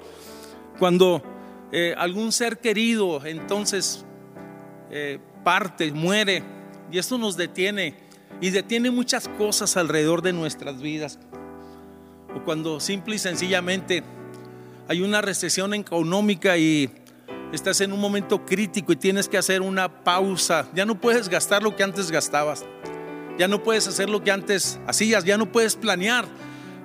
cuando 0.78 1.23
eh, 1.73 1.95
algún 1.99 2.33
ser 2.33 2.59
querido 2.59 3.25
entonces 3.26 4.07
eh, 4.90 5.19
parte, 5.45 5.92
muere. 5.92 6.42
Y 6.90 6.99
esto 6.99 7.18
nos 7.18 7.37
detiene 7.37 7.95
y 8.40 8.50
detiene 8.50 8.90
muchas 8.90 9.28
cosas 9.28 9.76
alrededor 9.76 10.23
de 10.23 10.33
nuestras 10.33 10.80
vidas. 10.80 11.18
O 12.35 12.45
cuando 12.45 12.80
simple 12.80 13.16
y 13.16 13.18
sencillamente 13.18 14.02
hay 14.88 15.02
una 15.02 15.21
recesión 15.21 15.75
económica 15.75 16.57
y 16.57 16.90
estás 17.52 17.80
en 17.80 17.92
un 17.92 18.00
momento 18.00 18.45
crítico 18.45 18.92
y 18.92 18.97
tienes 18.97 19.28
que 19.28 19.38
hacer 19.38 19.62
una 19.62 20.02
pausa. 20.04 20.68
Ya 20.75 20.87
no 20.87 21.00
puedes 21.00 21.28
gastar 21.28 21.62
lo 21.62 21.76
que 21.76 21.83
antes 21.83 22.11
gastabas. 22.11 22.64
Ya 23.38 23.49
no 23.49 23.62
puedes 23.62 23.87
hacer 23.87 24.09
lo 24.09 24.23
que 24.23 24.30
antes 24.30 24.78
hacías. 24.87 25.25
Ya 25.25 25.37
no 25.37 25.50
puedes 25.50 25.76
planear 25.76 26.26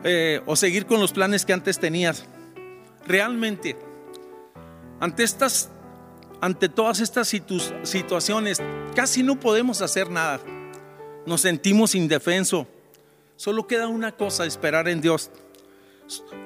eh, 0.03 0.41
o 0.45 0.55
seguir 0.55 0.86
con 0.86 1.00
los 1.00 1.13
planes 1.13 1.45
que 1.45 1.53
antes 1.53 1.79
tenías. 1.79 2.25
Realmente, 3.07 3.77
ante 5.00 5.24
estas 5.24 5.69
ante 6.43 6.67
todas 6.67 7.00
estas 7.00 7.33
situaciones 7.83 8.62
casi 8.93 9.23
no 9.23 9.39
podemos 9.39 9.81
hacer 9.81 10.09
nada. 10.09 10.41
Nos 11.25 11.39
sentimos 11.39 11.95
indefenso. 11.95 12.67
Solo 13.38 13.65
queda 13.65 13.88
una 13.88 14.12
cosa, 14.12 14.45
esperar 14.45 14.89
en 14.89 15.00
Dios, 15.00 15.31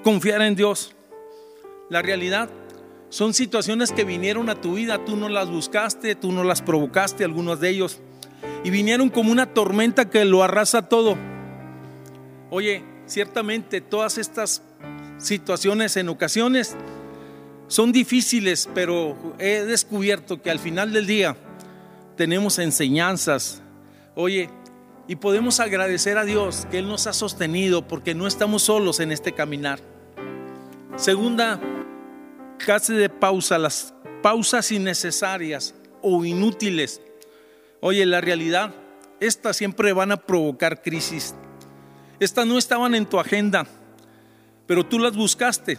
confiar 0.03 0.43
en 0.43 0.55
Dios. 0.55 0.95
La 1.89 2.03
realidad 2.03 2.47
son 3.09 3.33
situaciones 3.33 3.91
que 3.91 4.03
vinieron 4.03 4.51
a 4.51 4.61
tu 4.61 4.75
vida, 4.75 5.03
tú 5.03 5.15
no 5.15 5.29
las 5.29 5.49
buscaste, 5.49 6.13
tú 6.13 6.31
no 6.31 6.43
las 6.43 6.61
provocaste, 6.61 7.23
algunos 7.23 7.59
de 7.59 7.69
ellos, 7.69 7.97
y 8.63 8.69
vinieron 8.69 9.09
como 9.09 9.31
una 9.31 9.47
tormenta 9.47 10.11
que 10.11 10.25
lo 10.25 10.43
arrasa 10.43 10.89
todo. 10.89 11.17
Oye, 12.51 12.83
ciertamente 13.07 13.81
todas 13.81 14.19
estas 14.19 14.61
situaciones 15.17 15.97
en 15.97 16.09
ocasiones 16.09 16.77
son 17.67 17.91
difíciles, 17.91 18.69
pero 18.73 19.35
he 19.39 19.63
descubierto 19.63 20.41
que 20.41 20.49
al 20.49 20.59
final 20.59 20.93
del 20.93 21.05
día 21.05 21.35
tenemos 22.15 22.59
enseñanzas. 22.59 23.61
Oye, 24.15 24.49
y 25.07 25.17
podemos 25.17 25.59
agradecer 25.59 26.17
a 26.17 26.23
Dios 26.23 26.65
que 26.71 26.79
Él 26.79 26.87
nos 26.87 27.07
ha 27.07 27.13
sostenido 27.13 27.87
porque 27.87 28.15
no 28.15 28.25
estamos 28.25 28.63
solos 28.63 28.99
en 28.99 29.11
este 29.11 29.33
caminar. 29.33 29.79
Segunda, 30.95 31.59
casi 32.57 32.93
de 32.93 33.09
pausa, 33.09 33.57
las 33.57 33.93
pausas 34.23 34.71
innecesarias 34.71 35.75
o 36.01 36.23
inútiles. 36.23 37.01
Oye, 37.81 38.05
la 38.05 38.21
realidad, 38.21 38.73
estas 39.19 39.57
siempre 39.57 39.91
van 39.91 40.13
a 40.13 40.17
provocar 40.17 40.81
crisis. 40.81 41.35
Estas 42.19 42.47
no 42.47 42.57
estaban 42.57 42.95
en 42.95 43.05
tu 43.05 43.19
agenda, 43.19 43.67
pero 44.65 44.85
tú 44.85 44.99
las 44.99 45.15
buscaste 45.15 45.77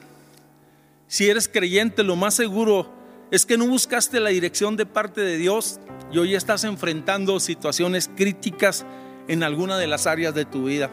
si 1.09 1.31
eres 1.31 1.49
creyente, 1.49 2.03
lo 2.03 2.17
más 2.17 2.35
seguro 2.35 2.93
es 3.31 3.47
que 3.47 3.57
no 3.57 3.67
buscaste 3.67 4.21
la 4.21 4.29
dirección 4.29 4.77
de 4.77 4.85
parte 4.85 5.23
de 5.23 5.39
Dios 5.39 5.81
y 6.13 6.19
hoy 6.19 6.35
estás 6.35 6.65
enfrentando 6.65 7.41
situaciones 7.41 8.11
críticas 8.15 8.85
en 9.27 9.43
alguna 9.43 9.79
de 9.79 9.87
las 9.87 10.07
áreas 10.07 10.35
de 10.35 10.45
tu 10.45 10.65
vida. 10.65 10.91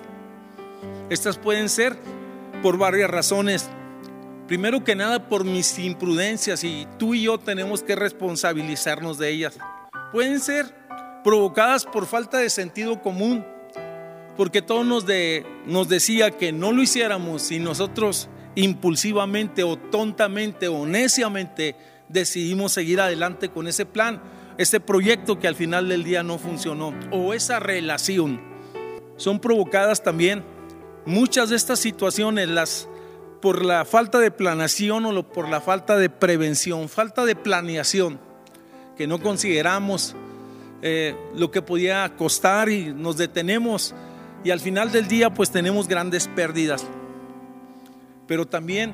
Estas 1.10 1.38
pueden 1.38 1.68
ser 1.68 1.98
por 2.64 2.78
varias 2.78 3.10
razones. 3.10 3.70
Primero 4.48 4.86
que 4.86 4.96
nada 4.96 5.28
por 5.28 5.44
mis 5.44 5.78
imprudencias 5.80 6.64
y 6.64 6.88
tú 6.98 7.14
y 7.14 7.24
yo 7.24 7.38
tenemos 7.38 7.84
que 7.84 7.96
responsabilizarnos 7.96 9.18
de 9.18 9.30
ellas. 9.32 9.58
Pueden 10.14 10.40
ser 10.40 10.74
provocadas 11.26 11.86
por 11.86 12.06
falta 12.06 12.38
de 12.38 12.50
sentido 12.50 13.02
común, 13.02 13.46
porque 14.38 14.62
todo 14.62 14.86
nos, 14.86 15.06
de, 15.06 15.46
nos 15.66 15.90
decía 15.90 16.32
que 16.32 16.54
no 16.54 16.72
lo 16.72 16.82
hiciéramos 16.82 17.52
y 17.52 17.60
nosotros 17.60 18.30
impulsivamente 18.56 19.64
o 19.64 19.78
tontamente 19.78 20.68
o 20.68 20.86
neciamente 20.86 21.76
decidimos 22.10 22.72
seguir 22.72 23.02
adelante 23.02 23.50
con 23.50 23.68
ese 23.68 23.86
plan, 23.86 24.22
ese 24.58 24.80
proyecto 24.80 25.40
que 25.40 25.48
al 25.48 25.56
final 25.56 25.90
del 25.90 26.04
día 26.04 26.24
no 26.24 26.38
funcionó 26.38 26.94
o 27.12 27.34
esa 27.34 27.60
relación. 27.60 28.42
Son 29.18 29.40
provocadas 29.40 30.04
también 30.04 30.44
muchas 31.06 31.50
de 31.50 31.56
estas 31.56 31.80
situaciones 31.80 32.50
las 32.50 32.88
por 33.42 33.64
la 33.64 33.86
falta 33.86 34.20
de 34.20 34.32
planeación 34.32 35.06
o 35.06 35.30
por 35.30 35.50
la 35.50 35.62
falta 35.62 35.98
de 35.98 36.10
prevención, 36.10 36.90
falta 36.90 37.26
de 37.26 37.36
planeación, 37.36 38.20
que 38.98 39.06
no 39.06 39.22
consideramos 39.22 40.16
eh, 40.82 41.16
lo 41.36 41.52
que 41.52 41.62
podía 41.62 42.16
costar 42.16 42.70
y 42.70 42.94
nos 42.94 43.18
detenemos 43.18 43.94
y 44.44 44.52
al 44.52 44.60
final 44.60 44.92
del 44.92 45.08
día 45.08 45.34
pues 45.34 45.52
tenemos 45.52 45.88
grandes 45.88 46.28
pérdidas. 46.28 46.86
Pero 48.28 48.48
también 48.48 48.94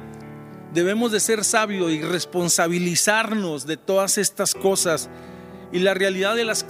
debemos 0.74 1.12
de 1.12 1.20
ser 1.20 1.44
sabios 1.44 1.92
y 1.92 2.02
responsabilizarnos 2.02 3.66
de 3.66 3.78
todas 3.78 4.18
estas 4.18 4.54
cosas. 4.54 5.10
Y 5.72 5.80
la 5.80 5.94
realidad 5.94 6.36
de 6.36 6.46
las 6.46 6.66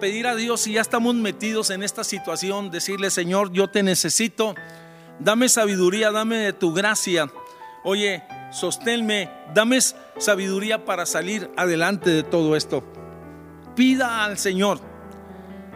pedir 0.00 0.26
a 0.26 0.34
Dios 0.34 0.62
si 0.62 0.72
ya 0.72 0.80
estamos 0.80 1.14
metidos 1.14 1.70
en 1.70 1.82
esta 1.82 2.04
situación, 2.04 2.70
decirle 2.70 3.10
Señor, 3.10 3.52
yo 3.52 3.68
te 3.68 3.82
necesito, 3.82 4.54
dame 5.18 5.48
sabiduría, 5.48 6.10
dame 6.10 6.36
de 6.36 6.52
tu 6.52 6.74
gracia. 6.74 7.30
Oye, 7.84 8.22
sosténme, 8.50 9.30
dame 9.54 9.78
sabiduría 10.18 10.84
para 10.84 11.06
salir 11.06 11.50
adelante 11.56 12.10
de 12.10 12.22
todo 12.22 12.54
esto. 12.54 12.84
Pida 13.74 14.24
al 14.24 14.36
Señor 14.36 14.80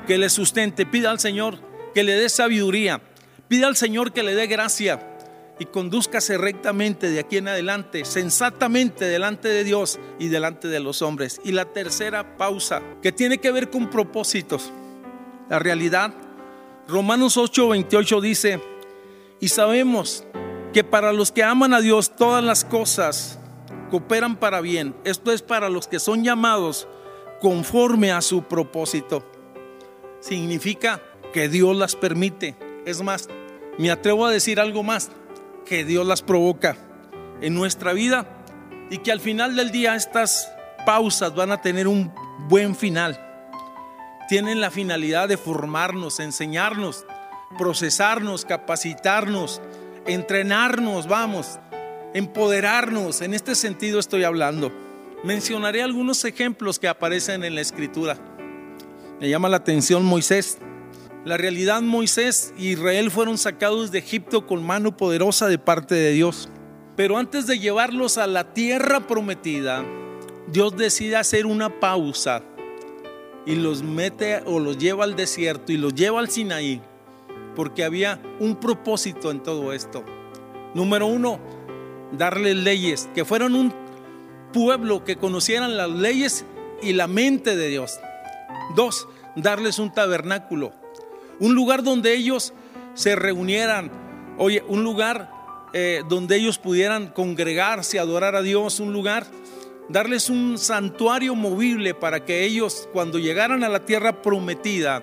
que 0.07 0.19
le 0.19 0.29
sustente, 0.29 0.85
pida 0.85 1.11
al 1.11 1.19
Señor 1.19 1.59
que 1.95 2.05
le 2.05 2.13
dé 2.13 2.29
sabiduría, 2.29 3.01
pida 3.49 3.67
al 3.67 3.77
Señor 3.77 4.13
que 4.13 4.23
le 4.23 4.35
dé 4.35 4.47
gracia 4.47 5.16
y 5.59 5.67
conduzcase 5.67 6.37
rectamente 6.39 7.11
de 7.11 7.21
aquí 7.21 7.39
en 7.39 7.49
adelante, 7.49 8.05
sensatamente 8.05 9.07
delante 9.07 9.49
de 9.49 9.65
Dios 9.65 9.99
y 10.19 10.29
delante 10.29 10.69
de 10.69 10.81
los 10.81 11.03
hombres. 11.03 11.41
Y 11.45 11.53
la 11.53 11.65
tercera 11.67 12.37
pausa, 12.37 12.83
que 13.03 13.13
tiene 13.13 13.39
que 13.39 13.53
ver 13.53 13.71
con 13.71 13.89
propósitos. 13.91 14.73
La 15.49 15.59
realidad, 15.59 16.13
Romanos 16.89 17.37
8:28 17.37 18.21
dice, 18.21 18.61
y 19.41 19.49
sabemos 19.49 20.25
que 20.73 20.85
para 20.85 21.13
los 21.13 21.33
que 21.33 21.43
aman 21.43 21.73
a 21.73 21.81
Dios 21.81 22.17
todas 22.17 22.45
las 22.45 22.65
cosas 22.65 23.39
cooperan 23.91 24.37
para 24.37 24.61
bien. 24.61 24.95
Esto 25.05 25.33
es 25.33 25.43
para 25.43 25.69
los 25.69 25.89
que 25.89 25.99
son 25.99 26.25
llamados 26.25 26.89
conforme 27.41 28.13
a 28.13 28.21
su 28.21 28.43
propósito. 28.43 29.25
Significa 30.21 31.03
que 31.33 31.49
Dios 31.49 31.77
las 31.77 31.97
permite. 31.97 32.57
Es 32.85 33.03
más, 33.03 33.29
me 33.79 33.91
atrevo 33.91 34.27
a 34.27 34.31
decir 34.31 34.61
algo 34.61 34.83
más, 34.83 35.11
que 35.67 35.85
Dios 35.85 36.07
las 36.07 36.23
provoca 36.23 36.77
en 37.43 37.55
nuestra 37.55 37.93
vida 37.93 38.27
y 38.91 38.99
que 38.99 39.13
al 39.13 39.21
final 39.21 39.57
del 39.57 39.71
día 39.71 39.95
estas 39.95 40.51
pausas 40.87 41.35
van 41.35 41.53
a 41.53 41.61
tener 41.61 41.89
un 41.89 42.13
buen 42.49 42.75
final. 42.75 43.21
Tienen 44.29 44.61
la 44.61 44.71
finalidad 44.71 45.29
de 45.29 45.37
formarnos, 45.37 46.21
enseñarnos, 46.21 47.05
procesarnos, 47.59 48.45
capacitarnos, 48.45 49.61
entrenarnos, 50.07 51.07
vamos, 51.07 51.59
empoderarnos. 52.15 53.21
En 53.21 53.35
este 53.35 53.55
sentido 53.55 53.99
estoy 53.99 54.25
hablando. 54.25 54.73
Mencionaré 55.25 55.83
algunos 55.83 56.25
ejemplos 56.25 56.79
que 56.79 56.89
aparecen 56.89 57.45
en 57.45 57.55
la 57.55 57.61
escritura. 57.61 58.17
Me 59.21 59.29
llama 59.29 59.49
la 59.49 59.59
atención 59.59 60.05
Moisés. 60.05 60.59
La 61.27 61.37
realidad 61.37 61.83
Moisés 61.83 62.55
y 62.57 62.69
Israel 62.69 63.11
fueron 63.11 63.37
sacados 63.37 63.91
de 63.91 63.99
Egipto 63.99 64.47
con 64.47 64.65
mano 64.65 64.97
poderosa 64.97 65.49
de 65.49 65.59
parte 65.59 65.97
de 65.97 66.13
Dios. 66.13 66.49
Pero 66.95 67.19
antes 67.19 67.49
de 67.49 67.59
llevarlos 67.59 68.17
a 68.17 68.29
la 68.29 68.55
tierra 68.55 69.09
prometida, 69.09 69.85
Dios 70.47 70.77
decide 70.77 71.17
hacer 71.17 71.45
una 71.45 71.81
pausa 71.81 72.45
y 73.45 73.57
los 73.57 73.83
mete 73.83 74.41
o 74.47 74.61
los 74.61 74.79
lleva 74.79 75.03
al 75.03 75.17
desierto 75.17 75.73
y 75.73 75.79
los 75.79 75.97
lleva 75.97 76.21
al 76.21 76.31
Sinaí, 76.31 76.81
porque 77.57 77.83
había 77.83 78.23
un 78.39 78.61
propósito 78.61 79.33
en 79.33 79.43
todo 79.43 79.73
esto. 79.73 80.05
Número 80.75 81.09
uno, 81.09 81.41
darles 82.13 82.55
leyes, 82.55 83.09
que 83.17 83.25
fueran 83.25 83.57
un 83.57 83.75
pueblo 84.53 85.03
que 85.03 85.17
conocieran 85.17 85.77
las 85.77 85.91
leyes 85.91 86.45
y 86.83 86.93
la 86.93 87.09
mente 87.09 87.57
de 87.57 87.67
Dios. 87.67 87.99
Dos, 88.77 89.09
darles 89.35 89.81
un 89.81 89.93
tabernáculo, 89.93 90.73
un 91.41 91.55
lugar 91.55 91.83
donde 91.83 92.15
ellos 92.15 92.53
se 92.95 93.17
reunieran, 93.17 93.91
oye, 94.39 94.63
un 94.69 94.83
lugar 94.85 95.31
eh, 95.73 96.03
donde 96.09 96.37
ellos 96.37 96.59
pudieran 96.59 97.09
congregarse, 97.09 97.99
adorar 97.99 98.35
a 98.37 98.43
Dios, 98.43 98.81
un 98.81 98.93
lugar, 98.93 99.27
darles 99.89 100.31
un 100.31 100.59
santuario 100.59 101.35
movible 101.35 101.95
para 101.95 102.25
que 102.25 102.45
ellos 102.45 102.89
cuando 102.93 103.19
llegaran 103.19 103.65
a 103.65 103.69
la 103.69 103.85
tierra 103.85 104.23
prometida 104.23 105.03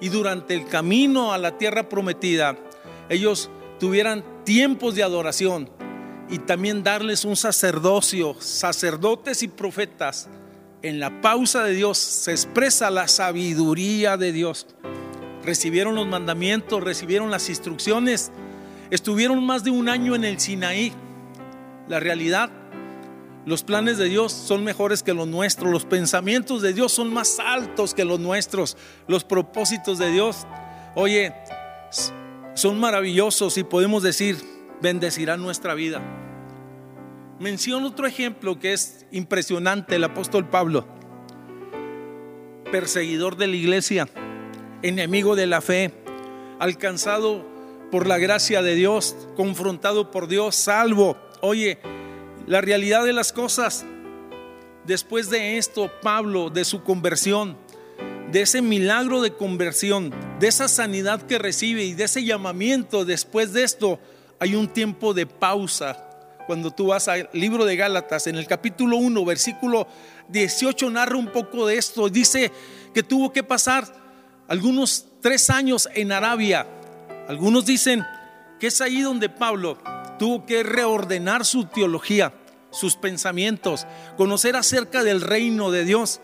y 0.00 0.08
durante 0.08 0.54
el 0.54 0.66
camino 0.66 1.32
a 1.32 1.38
la 1.38 1.58
tierra 1.58 1.88
prometida, 1.88 2.56
ellos 3.08 3.50
tuvieran 3.78 4.24
tiempos 4.44 4.94
de 4.94 5.02
adoración, 5.02 5.70
y 6.30 6.38
también 6.38 6.82
darles 6.82 7.24
un 7.24 7.36
sacerdocio, 7.36 8.36
sacerdotes 8.38 9.42
y 9.42 9.48
profetas. 9.48 10.28
En 10.82 11.00
la 11.00 11.20
pausa 11.20 11.64
de 11.64 11.74
Dios 11.74 11.98
se 11.98 12.30
expresa 12.30 12.88
la 12.88 13.08
sabiduría 13.08 14.16
de 14.16 14.32
Dios. 14.32 14.66
Recibieron 15.44 15.94
los 15.94 16.06
mandamientos, 16.06 16.82
recibieron 16.82 17.30
las 17.30 17.48
instrucciones, 17.48 18.30
estuvieron 18.90 19.44
más 19.44 19.64
de 19.64 19.70
un 19.70 19.88
año 19.88 20.14
en 20.14 20.24
el 20.24 20.38
Sinaí. 20.38 20.92
La 21.88 21.98
realidad, 21.98 22.50
los 23.46 23.62
planes 23.62 23.96
de 23.96 24.04
Dios 24.04 24.32
son 24.32 24.64
mejores 24.64 25.02
que 25.02 25.14
los 25.14 25.26
nuestros, 25.26 25.72
los 25.72 25.84
pensamientos 25.84 26.60
de 26.60 26.74
Dios 26.74 26.92
son 26.92 27.12
más 27.12 27.38
altos 27.40 27.94
que 27.94 28.04
los 28.04 28.20
nuestros, 28.20 28.76
los 29.08 29.24
propósitos 29.24 29.98
de 29.98 30.10
Dios, 30.10 30.46
oye, 30.94 31.34
son 32.54 32.78
maravillosos 32.78 33.56
y 33.56 33.64
podemos 33.64 34.02
decir, 34.02 34.36
bendecirá 34.82 35.36
nuestra 35.36 35.74
vida. 35.74 36.02
Menciono 37.38 37.88
otro 37.88 38.06
ejemplo 38.06 38.58
que 38.58 38.74
es 38.74 39.06
impresionante, 39.10 39.96
el 39.96 40.04
apóstol 40.04 40.46
Pablo, 40.48 40.86
perseguidor 42.70 43.36
de 43.36 43.46
la 43.46 43.56
iglesia, 43.56 44.08
enemigo 44.82 45.36
de 45.36 45.46
la 45.46 45.60
fe, 45.60 45.92
alcanzado 46.58 47.44
por 47.90 48.06
la 48.06 48.18
gracia 48.18 48.62
de 48.62 48.74
Dios, 48.74 49.16
confrontado 49.36 50.10
por 50.10 50.28
Dios, 50.28 50.54
salvo. 50.54 51.16
Oye, 51.40 51.78
la 52.46 52.60
realidad 52.60 53.04
de 53.04 53.12
las 53.12 53.32
cosas, 53.32 53.84
después 54.86 55.30
de 55.30 55.58
esto, 55.58 55.90
Pablo, 56.02 56.50
de 56.50 56.64
su 56.64 56.82
conversión, 56.82 57.56
de 58.30 58.42
ese 58.42 58.62
milagro 58.62 59.22
de 59.22 59.32
conversión, 59.32 60.12
de 60.38 60.48
esa 60.48 60.68
sanidad 60.68 61.22
que 61.22 61.38
recibe 61.38 61.84
y 61.84 61.94
de 61.94 62.04
ese 62.04 62.24
llamamiento, 62.24 63.04
después 63.04 63.52
de 63.52 63.64
esto, 63.64 63.98
hay 64.38 64.54
un 64.54 64.68
tiempo 64.68 65.14
de 65.14 65.26
pausa. 65.26 66.06
Cuando 66.46 66.70
tú 66.70 66.88
vas 66.88 67.06
al 67.08 67.28
libro 67.32 67.64
de 67.64 67.76
Gálatas, 67.76 68.26
en 68.26 68.36
el 68.36 68.46
capítulo 68.46 68.96
1, 68.96 69.24
versículo 69.24 69.86
18, 70.28 70.90
narra 70.90 71.16
un 71.16 71.28
poco 71.28 71.66
de 71.66 71.76
esto. 71.76 72.08
Dice 72.08 72.50
que 72.92 73.02
tuvo 73.02 73.32
que 73.32 73.42
pasar 73.42 73.99
algunos 74.50 75.06
tres 75.22 75.48
años 75.48 75.88
en 75.94 76.10
Arabia. 76.10 76.66
Algunos 77.28 77.64
dicen 77.64 78.04
que 78.58 78.66
es 78.66 78.80
ahí 78.80 79.00
donde 79.00 79.28
Pablo 79.28 79.78
tuvo 80.18 80.44
que 80.44 80.64
reordenar 80.64 81.46
su 81.46 81.66
teología, 81.66 82.34
sus 82.72 82.96
pensamientos, 82.96 83.86
conocer 84.16 84.56
acerca 84.56 85.04
del 85.04 85.20
reino 85.20 85.70
de 85.70 85.84
Dios. 85.84 86.20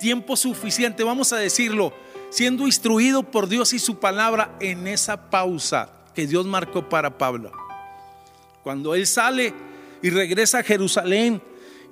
Tiempo 0.00 0.36
suficiente, 0.36 1.04
vamos 1.04 1.32
a 1.32 1.36
decirlo, 1.36 1.92
siendo 2.30 2.66
instruido 2.66 3.22
por 3.22 3.48
Dios 3.48 3.72
y 3.72 3.78
su 3.78 4.00
palabra 4.00 4.56
en 4.58 4.88
esa 4.88 5.30
pausa 5.30 5.88
que 6.16 6.26
Dios 6.26 6.46
marcó 6.46 6.88
para 6.88 7.16
Pablo. 7.16 7.52
Cuando 8.64 8.96
él 8.96 9.06
sale 9.06 9.54
y 10.02 10.10
regresa 10.10 10.58
a 10.58 10.64
Jerusalén 10.64 11.40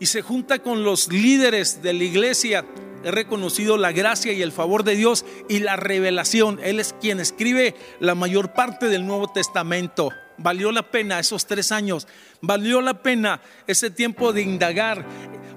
y 0.00 0.06
se 0.06 0.20
junta 0.20 0.58
con 0.58 0.82
los 0.82 1.12
líderes 1.12 1.80
de 1.80 1.92
la 1.92 2.02
iglesia, 2.02 2.64
he 3.06 3.12
reconocido 3.12 3.76
la 3.76 3.92
gracia 3.92 4.32
y 4.32 4.42
el 4.42 4.50
favor 4.50 4.82
de 4.82 4.96
Dios 4.96 5.24
y 5.48 5.60
la 5.60 5.76
revelación. 5.76 6.58
Él 6.64 6.80
es 6.80 6.92
quien 7.00 7.20
escribe 7.20 7.76
la 8.00 8.16
mayor 8.16 8.52
parte 8.52 8.88
del 8.88 9.06
Nuevo 9.06 9.28
Testamento. 9.28 10.10
Valió 10.38 10.72
la 10.72 10.90
pena 10.90 11.20
esos 11.20 11.46
tres 11.46 11.70
años, 11.70 12.08
valió 12.40 12.80
la 12.80 13.02
pena 13.02 13.40
ese 13.68 13.90
tiempo 13.90 14.32
de 14.32 14.42
indagar, 14.42 15.06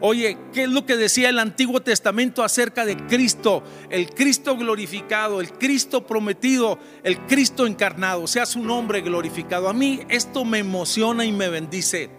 Oye, 0.01 0.37
¿qué 0.53 0.63
es 0.63 0.69
lo 0.69 0.85
que 0.85 0.95
decía 0.95 1.27
el 1.27 1.39
Antiguo 1.39 1.81
Testamento 1.81 2.41
acerca 2.41 2.85
de 2.85 2.95
Cristo? 2.95 3.63
El 3.89 4.09
Cristo 4.11 4.55
glorificado, 4.55 5.41
el 5.41 5.51
Cristo 5.51 6.07
prometido, 6.07 6.79
el 7.03 7.17
Cristo 7.25 7.67
encarnado, 7.67 8.25
sea 8.25 8.45
su 8.45 8.63
nombre 8.63 9.01
glorificado. 9.01 9.67
A 9.67 9.73
mí 9.73 9.99
esto 10.07 10.45
me 10.45 10.59
emociona 10.59 11.25
y 11.25 11.33
me 11.33 11.49
bendice. 11.49 12.09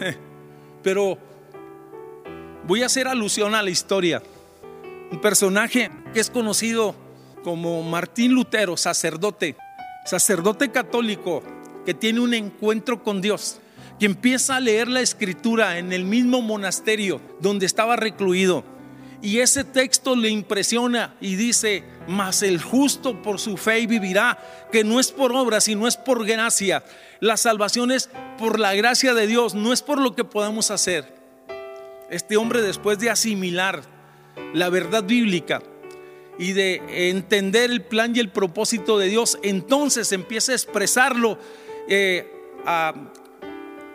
Pero 0.82 1.18
voy 2.66 2.82
a 2.82 2.86
hacer 2.86 3.08
alusión 3.08 3.54
a 3.54 3.62
la 3.62 3.70
historia. 3.70 4.22
Un 5.10 5.20
personaje 5.20 5.90
que 6.12 6.20
es 6.20 6.30
conocido 6.30 6.94
como 7.42 7.82
Martín 7.82 8.32
Lutero, 8.32 8.76
sacerdote, 8.76 9.56
sacerdote 10.06 10.70
católico 10.70 11.42
que 11.84 11.94
tiene 11.94 12.20
un 12.20 12.32
encuentro 12.32 13.02
con 13.02 13.20
Dios, 13.20 13.58
que 13.98 14.06
empieza 14.06 14.56
a 14.56 14.60
leer 14.60 14.88
la 14.88 15.02
escritura 15.02 15.78
en 15.78 15.92
el 15.92 16.04
mismo 16.04 16.40
monasterio 16.40 17.20
donde 17.40 17.66
estaba 17.66 17.96
recluido. 17.96 18.64
Y 19.20 19.38
ese 19.38 19.64
texto 19.64 20.16
le 20.16 20.28
impresiona 20.28 21.14
y 21.20 21.36
dice, 21.36 21.84
mas 22.06 22.42
el 22.42 22.60
justo 22.60 23.22
por 23.22 23.40
su 23.40 23.56
fe 23.56 23.86
vivirá, 23.86 24.38
que 24.70 24.84
no 24.84 25.00
es 25.00 25.12
por 25.12 25.32
obra, 25.32 25.60
sino 25.60 25.86
es 25.86 25.96
por 25.96 26.26
gracia. 26.26 26.84
La 27.20 27.36
salvación 27.36 27.90
es 27.90 28.10
por 28.38 28.58
la 28.58 28.74
gracia 28.74 29.14
de 29.14 29.26
Dios, 29.26 29.54
no 29.54 29.72
es 29.72 29.82
por 29.82 29.98
lo 29.98 30.14
que 30.14 30.24
podamos 30.24 30.70
hacer. 30.70 31.13
Este 32.14 32.36
hombre 32.36 32.62
después 32.62 33.00
de 33.00 33.10
asimilar 33.10 33.82
la 34.52 34.68
verdad 34.68 35.02
bíblica 35.02 35.60
y 36.38 36.52
de 36.52 37.08
entender 37.08 37.72
el 37.72 37.82
plan 37.82 38.14
y 38.14 38.20
el 38.20 38.28
propósito 38.28 38.98
de 38.98 39.08
Dios, 39.08 39.36
entonces 39.42 40.12
empieza 40.12 40.52
a 40.52 40.54
expresarlo 40.54 41.36
eh, 41.88 42.32
a, 42.64 42.94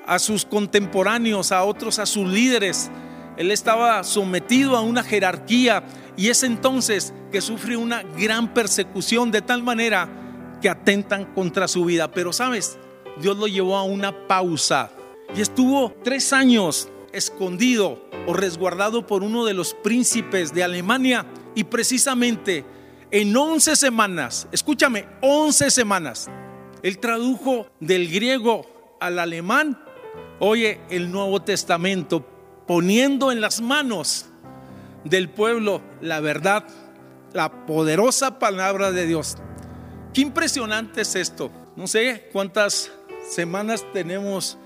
a 0.06 0.20
sus 0.20 0.44
contemporáneos, 0.44 1.54
a 1.54 1.64
otros, 1.64 1.98
a 1.98 2.06
sus 2.06 2.28
líderes. 2.28 2.92
Él 3.38 3.52
estaba 3.52 4.04
sometido 4.04 4.76
a 4.76 4.82
una 4.82 5.02
jerarquía 5.02 5.86
y 6.18 6.28
es 6.28 6.44
entonces 6.44 7.14
que 7.32 7.40
sufre 7.40 7.78
una 7.78 8.04
gran 8.04 8.54
persecución 8.54 9.32
de 9.32 9.44
tal 9.44 9.64
manera 9.64 10.10
que 10.62 10.68
atentan 10.68 11.24
contra 11.34 11.70
su 11.70 11.86
vida. 11.86 12.12
Pero 12.12 12.34
sabes, 12.34 12.80
Dios 13.22 13.38
lo 13.38 13.48
llevó 13.48 13.78
a 13.78 13.84
una 13.84 14.28
pausa 14.28 14.92
y 15.34 15.40
estuvo 15.40 15.94
tres 16.04 16.34
años 16.34 16.90
escondido 17.14 18.04
o 18.28 18.34
resguardado 18.34 19.06
por 19.06 19.24
uno 19.24 19.46
de 19.46 19.54
los 19.54 19.74
príncipes 19.74 20.54
de 20.54 20.64
Alemania 20.64 21.26
y 21.56 21.66
precisamente 21.66 22.66
en 23.12 23.36
11 23.36 23.76
semanas, 23.76 24.48
escúchame, 24.52 25.08
11 25.22 25.72
semanas, 25.72 26.30
él 26.84 27.00
tradujo 27.00 27.68
del 27.80 28.10
griego 28.10 28.98
al 29.00 29.20
alemán, 29.20 29.84
oye, 30.40 30.80
el 30.90 31.12
Nuevo 31.12 31.42
Testamento, 31.42 32.26
poniendo 32.68 33.32
en 33.32 33.42
las 33.42 33.62
manos 33.62 34.28
del 35.04 35.30
pueblo 35.30 35.82
la 36.02 36.20
verdad, 36.20 36.68
la 37.34 37.66
poderosa 37.66 38.40
palabra 38.40 38.92
de 38.92 39.06
Dios. 39.06 39.38
Qué 40.14 40.22
impresionante 40.22 41.02
es 41.02 41.16
esto. 41.16 41.52
No 41.76 41.88
sé 41.88 42.30
cuántas 42.32 42.92
semanas 43.28 43.86
tenemos 43.94 44.58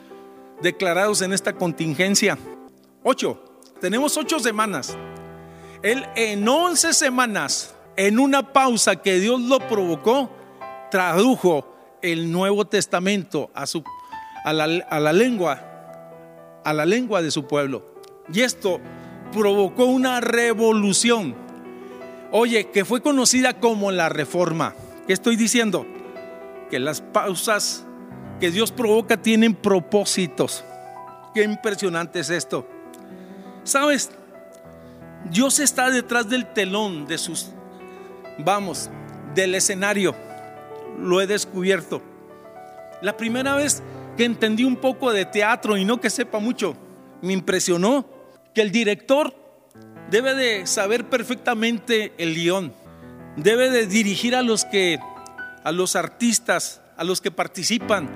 declarados 0.62 1.22
en 1.22 1.34
esta 1.34 1.54
contingencia. 1.54 2.38
Ocho. 3.04 3.44
Tenemos 3.82 4.16
ocho 4.16 4.40
semanas. 4.40 4.96
Él 5.82 6.06
en 6.16 6.48
once 6.48 6.94
semanas, 6.94 7.76
en 7.98 8.18
una 8.18 8.54
pausa 8.54 8.96
que 8.96 9.20
Dios 9.20 9.42
lo 9.42 9.60
provocó, 9.68 10.32
tradujo 10.90 11.68
el 12.02 12.32
Nuevo 12.32 12.66
Testamento 12.66 13.52
a, 13.54 13.68
su, 13.68 13.84
a, 14.46 14.54
la, 14.54 14.64
a 14.90 15.00
la 15.02 15.12
lengua, 15.12 16.62
a 16.64 16.72
la 16.72 16.86
lengua 16.86 17.22
de 17.22 17.30
su 17.30 17.46
pueblo. 17.46 17.84
Y 18.34 18.40
esto 18.40 18.80
provocó 19.34 19.84
una 19.84 20.22
revolución. 20.22 21.36
Oye, 22.32 22.70
que 22.70 22.86
fue 22.86 23.02
conocida 23.02 23.60
como 23.60 23.92
la 23.92 24.08
reforma. 24.08 24.76
¿Qué 25.08 25.12
estoy 25.12 25.36
diciendo? 25.36 25.86
Que 26.70 26.80
las 26.80 27.02
pausas 27.02 27.86
que 28.40 28.52
Dios 28.52 28.72
provoca 28.72 29.18
tienen 29.18 29.56
propósitos. 29.56 30.64
Qué 31.34 31.44
impresionante 31.44 32.20
es 32.20 32.30
esto. 32.30 32.68
¿Sabes? 33.64 34.12
Dios 35.30 35.60
está 35.60 35.90
detrás 35.90 36.30
del 36.30 36.46
telón 36.54 37.08
de 37.08 37.18
sus, 37.18 37.50
vamos, 38.40 38.90
del 39.34 39.56
escenario. 39.56 40.16
Lo 41.00 41.22
he 41.22 41.28
descubierto. 41.28 42.02
La 43.02 43.18
primera 43.18 43.56
vez 43.56 43.82
que 44.18 44.26
entendí 44.26 44.64
un 44.64 44.76
poco 44.76 45.12
de 45.12 45.26
teatro 45.26 45.78
y 45.78 45.86
no 45.86 46.00
que 46.00 46.10
sepa 46.10 46.40
mucho, 46.40 46.76
me 47.22 47.34
impresionó 47.34 48.06
que 48.54 48.62
el 48.62 48.72
director 48.72 49.34
debe 50.12 50.36
de 50.36 50.68
saber 50.68 51.10
perfectamente 51.10 52.14
el 52.18 52.36
guion, 52.36 52.74
debe 53.38 53.70
de 53.72 53.88
dirigir 53.88 54.36
a 54.36 54.44
los 54.44 54.66
que, 54.66 55.00
a 55.64 55.72
los 55.72 55.96
artistas, 55.96 56.83
a 57.04 57.06
los 57.06 57.22
que 57.22 57.32
participan, 57.32 58.10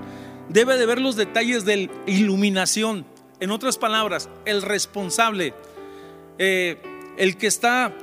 debe 0.49 0.77
de 0.77 0.85
ver 0.85 0.99
los 0.99 1.15
detalles 1.15 1.65
de 1.65 1.89
iluminación. 2.07 3.05
En 3.39 3.51
otras 3.51 3.77
palabras, 3.77 4.29
el 4.45 4.61
responsable, 4.61 5.53
eh, 6.37 6.81
el 7.17 7.37
que 7.37 7.47
está, 7.47 7.93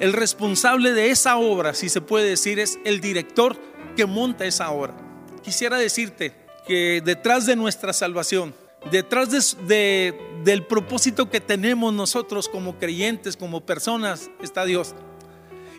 el 0.00 0.12
responsable 0.12 0.92
de 0.92 1.10
esa 1.10 1.36
obra, 1.36 1.74
si 1.74 1.88
se 1.88 2.00
puede 2.00 2.28
decir, 2.28 2.58
es 2.58 2.78
el 2.84 3.00
director 3.00 3.56
que 3.96 4.06
monta 4.06 4.44
esa 4.44 4.70
obra. 4.70 4.94
Quisiera 5.42 5.78
decirte 5.78 6.32
que 6.66 7.02
detrás 7.04 7.46
de 7.46 7.56
nuestra 7.56 7.92
salvación, 7.92 8.54
detrás 8.90 9.56
de, 9.66 10.14
del 10.44 10.64
propósito 10.64 11.30
que 11.30 11.40
tenemos 11.40 11.92
nosotros 11.92 12.48
como 12.48 12.78
creyentes, 12.78 13.36
como 13.36 13.62
personas, 13.62 14.30
está 14.42 14.64
Dios. 14.64 14.94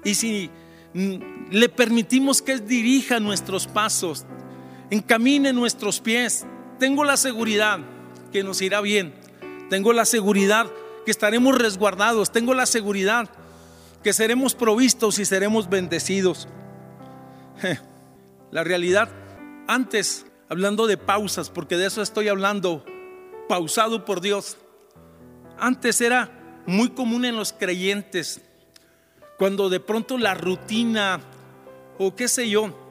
Y 0.03 0.15
si 0.15 0.49
mm, 0.93 1.51
le 1.51 1.69
permitimos 1.69 2.41
que 2.41 2.53
Él 2.53 2.67
dirija 2.67 3.19
nuestros 3.19 3.67
pasos, 3.67 4.25
encamine 4.89 5.53
nuestros 5.53 5.99
pies, 5.99 6.45
tengo 6.79 7.03
la 7.03 7.17
seguridad 7.17 7.79
que 8.31 8.43
nos 8.43 8.61
irá 8.61 8.81
bien. 8.81 9.13
Tengo 9.69 9.93
la 9.93 10.05
seguridad 10.05 10.67
que 11.05 11.11
estaremos 11.11 11.57
resguardados. 11.57 12.31
Tengo 12.31 12.53
la 12.53 12.65
seguridad 12.65 13.29
que 14.03 14.13
seremos 14.13 14.55
provistos 14.55 15.19
y 15.19 15.25
seremos 15.25 15.69
bendecidos. 15.69 16.47
La 18.51 18.63
realidad, 18.63 19.09
antes, 19.67 20.25
hablando 20.49 20.87
de 20.87 20.97
pausas, 20.97 21.49
porque 21.49 21.77
de 21.77 21.87
eso 21.87 22.01
estoy 22.01 22.27
hablando, 22.27 22.85
pausado 23.49 24.05
por 24.05 24.21
Dios. 24.21 24.57
Antes 25.57 25.99
era 26.01 26.61
muy 26.65 26.89
común 26.89 27.25
en 27.25 27.35
los 27.35 27.53
creyentes, 27.53 28.41
cuando 29.37 29.69
de 29.69 29.79
pronto 29.79 30.17
la 30.17 30.35
rutina 30.35 31.19
o 31.97 32.15
qué 32.15 32.27
sé 32.27 32.49
yo, 32.49 32.84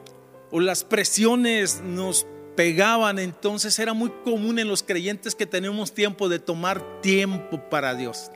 o 0.51 0.59
las 0.59 0.83
presiones 0.83 1.81
nos 1.81 2.25
pegaban, 2.55 3.19
entonces 3.19 3.77
era 3.79 3.93
muy 3.93 4.11
común 4.23 4.59
en 4.59 4.67
los 4.67 4.83
creyentes 4.83 5.35
que 5.35 5.45
tenemos 5.45 5.93
tiempo 5.93 6.29
de 6.29 6.39
tomar 6.39 7.01
tiempo 7.01 7.69
para 7.69 7.95
Dios. 7.95 8.31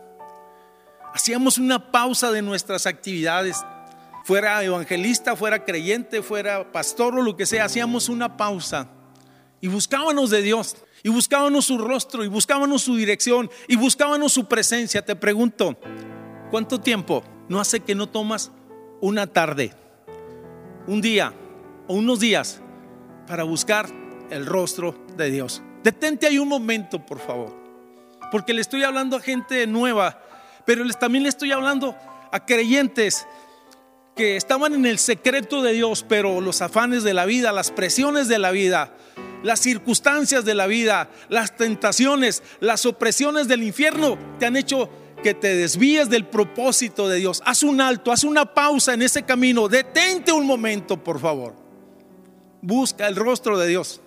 Hacíamos 1.14 1.58
una 1.58 1.92
pausa 1.92 2.32
de 2.32 2.42
nuestras 2.42 2.86
actividades, 2.86 3.58
fuera 4.26 4.64
evangelista, 4.64 5.36
fuera 5.36 5.64
creyente, 5.66 6.22
fuera 6.22 6.72
pastor 6.72 7.18
o 7.18 7.22
lo 7.22 7.36
que 7.36 7.46
sea, 7.46 7.66
hacíamos 7.66 8.10
una 8.10 8.38
pausa 8.38 8.90
y 9.62 9.68
buscábamos 9.68 10.30
de 10.30 10.42
Dios. 10.42 10.76
Y 11.02 11.08
buscábamos 11.08 11.64
su 11.66 11.78
rostro, 11.78 12.26
y 12.26 12.28
buscábamos 12.28 12.82
su 12.82 12.98
dirección, 12.98 13.50
y 13.70 13.78
buscábamos 13.78 14.34
su 14.34 14.50
presencia. 14.50 15.02
Te 15.02 15.16
pregunto, 15.16 15.78
¿cuánto 16.52 16.82
tiempo 16.82 17.24
no 17.48 17.62
hace 17.62 17.80
que 17.80 17.96
no 17.96 18.10
tomas 18.10 18.52
una 19.00 19.28
tarde, 19.28 19.74
un 20.88 21.00
día 21.00 21.34
unos 21.90 22.20
días 22.20 22.62
para 23.28 23.44
buscar 23.44 23.90
el 24.30 24.46
rostro 24.46 24.96
de 25.18 25.30
Dios? 25.30 25.62
Detente 25.84 26.28
ahí 26.28 26.38
un 26.38 26.48
momento, 26.48 27.06
por 27.06 27.20
favor. 27.20 27.56
Porque 28.32 28.54
le 28.54 28.62
estoy 28.62 28.84
hablando 28.84 29.18
a 29.18 29.22
gente 29.22 29.66
nueva, 29.68 30.22
pero 30.66 30.88
también 30.92 31.24
le 31.24 31.30
estoy 31.30 31.52
hablando 31.52 31.96
a 32.32 32.46
creyentes 32.46 33.26
que 34.16 34.36
estaban 34.36 34.74
en 34.74 34.86
el 34.86 35.00
secreto 35.00 35.62
de 35.62 35.74
Dios, 35.74 36.06
pero 36.08 36.42
los 36.42 36.62
afanes 36.62 37.04
de 37.04 37.14
la 37.14 37.26
vida, 37.26 37.52
las 37.52 37.72
presiones 37.72 38.28
de 38.28 38.38
la 38.38 38.52
vida, 38.52 38.94
las 39.44 39.62
circunstancias 39.62 40.44
de 40.44 40.56
la 40.56 40.68
vida, 40.68 41.10
las 41.30 41.56
tentaciones, 41.56 42.44
las 42.60 42.86
opresiones 42.86 43.48
del 43.48 43.64
infierno 43.64 44.18
te 44.38 44.46
han 44.46 44.58
hecho 44.58 44.90
que 45.24 45.34
te 45.34 45.56
desvíes 45.56 46.10
del 46.10 46.26
propósito 46.26 47.08
de 47.08 47.18
Dios. 47.18 47.42
Haz 47.46 47.64
un 47.64 47.82
alto, 47.82 48.12
haz 48.12 48.24
una 48.24 48.54
pausa 48.54 48.94
en 48.94 49.02
ese 49.02 49.24
camino. 49.24 49.68
Detente 49.68 50.32
un 50.32 50.46
momento, 50.46 51.02
por 51.02 51.20
favor. 51.20 51.69
Busca 52.62 53.08
el 53.08 53.16
rostro 53.16 53.58
de 53.58 53.68
Dios. 53.68 54.02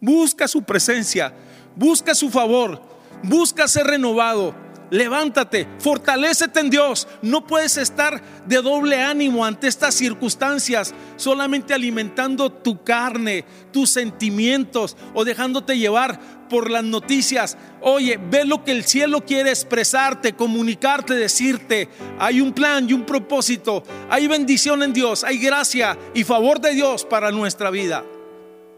Busca 0.00 0.48
su 0.48 0.62
presencia. 0.62 1.32
Busca 1.74 2.14
su 2.14 2.30
favor. 2.30 2.80
Busca 3.22 3.68
ser 3.68 3.86
renovado 3.86 4.65
levántate, 4.90 5.66
fortalécete 5.78 6.60
en 6.60 6.70
Dios. 6.70 7.08
No 7.22 7.46
puedes 7.46 7.76
estar 7.76 8.22
de 8.46 8.62
doble 8.62 9.02
ánimo 9.02 9.44
ante 9.44 9.68
estas 9.68 9.94
circunstancias, 9.94 10.94
solamente 11.16 11.74
alimentando 11.74 12.50
tu 12.50 12.82
carne, 12.82 13.44
tus 13.72 13.90
sentimientos 13.90 14.96
o 15.14 15.24
dejándote 15.24 15.78
llevar 15.78 16.20
por 16.48 16.70
las 16.70 16.84
noticias. 16.84 17.56
Oye, 17.80 18.18
ve 18.30 18.44
lo 18.44 18.64
que 18.64 18.72
el 18.72 18.84
cielo 18.84 19.24
quiere 19.24 19.50
expresarte, 19.50 20.34
comunicarte, 20.34 21.14
decirte. 21.14 21.88
Hay 22.18 22.40
un 22.40 22.52
plan 22.52 22.88
y 22.88 22.92
un 22.92 23.04
propósito. 23.04 23.82
Hay 24.08 24.26
bendición 24.26 24.82
en 24.82 24.92
Dios, 24.92 25.24
hay 25.24 25.38
gracia 25.38 25.98
y 26.14 26.24
favor 26.24 26.60
de 26.60 26.72
Dios 26.72 27.04
para 27.04 27.30
nuestra 27.30 27.70
vida. 27.70 28.04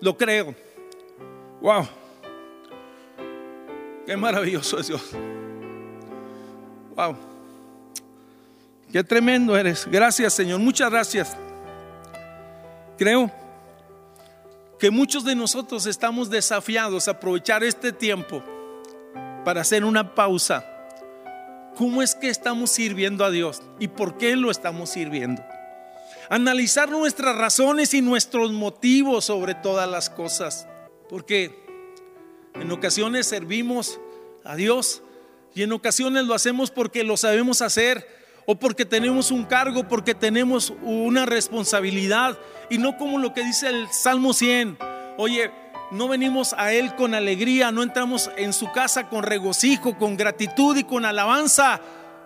Lo 0.00 0.16
creo. 0.16 0.54
Wow. 1.60 1.88
Qué 4.06 4.16
maravilloso 4.16 4.78
es 4.78 4.88
Dios. 4.88 5.02
Wow. 6.98 7.16
Qué 8.90 9.04
tremendo 9.04 9.56
eres. 9.56 9.86
Gracias, 9.88 10.34
Señor. 10.34 10.58
Muchas 10.58 10.90
gracias. 10.90 11.36
Creo 12.96 13.30
que 14.80 14.90
muchos 14.90 15.24
de 15.24 15.36
nosotros 15.36 15.86
estamos 15.86 16.28
desafiados 16.28 17.06
a 17.06 17.12
aprovechar 17.12 17.62
este 17.62 17.92
tiempo 17.92 18.42
para 19.44 19.60
hacer 19.60 19.84
una 19.84 20.16
pausa. 20.16 20.64
¿Cómo 21.76 22.02
es 22.02 22.16
que 22.16 22.30
estamos 22.30 22.70
sirviendo 22.70 23.24
a 23.24 23.30
Dios 23.30 23.62
y 23.78 23.86
por 23.86 24.18
qué 24.18 24.34
lo 24.34 24.50
estamos 24.50 24.90
sirviendo? 24.90 25.40
Analizar 26.28 26.90
nuestras 26.90 27.36
razones 27.36 27.94
y 27.94 28.02
nuestros 28.02 28.50
motivos 28.50 29.26
sobre 29.26 29.54
todas 29.54 29.88
las 29.88 30.10
cosas. 30.10 30.66
Porque 31.08 31.64
en 32.54 32.72
ocasiones 32.72 33.28
servimos 33.28 34.00
a 34.42 34.56
Dios 34.56 35.04
y 35.54 35.62
en 35.62 35.72
ocasiones 35.72 36.24
lo 36.24 36.34
hacemos 36.34 36.70
porque 36.70 37.04
lo 37.04 37.16
sabemos 37.16 37.62
hacer 37.62 38.06
o 38.46 38.58
porque 38.58 38.84
tenemos 38.84 39.30
un 39.30 39.44
cargo, 39.44 39.86
porque 39.88 40.14
tenemos 40.14 40.72
una 40.82 41.26
responsabilidad 41.26 42.38
y 42.70 42.78
no 42.78 42.96
como 42.96 43.18
lo 43.18 43.34
que 43.34 43.44
dice 43.44 43.68
el 43.68 43.88
Salmo 43.88 44.32
100. 44.32 44.78
Oye, 45.18 45.50
no 45.90 46.08
venimos 46.08 46.54
a 46.56 46.72
Él 46.72 46.94
con 46.94 47.14
alegría, 47.14 47.72
no 47.72 47.82
entramos 47.82 48.30
en 48.36 48.52
su 48.52 48.70
casa 48.72 49.08
con 49.08 49.22
regocijo, 49.22 49.96
con 49.98 50.16
gratitud 50.16 50.76
y 50.76 50.84
con 50.84 51.04
alabanza, 51.04 51.80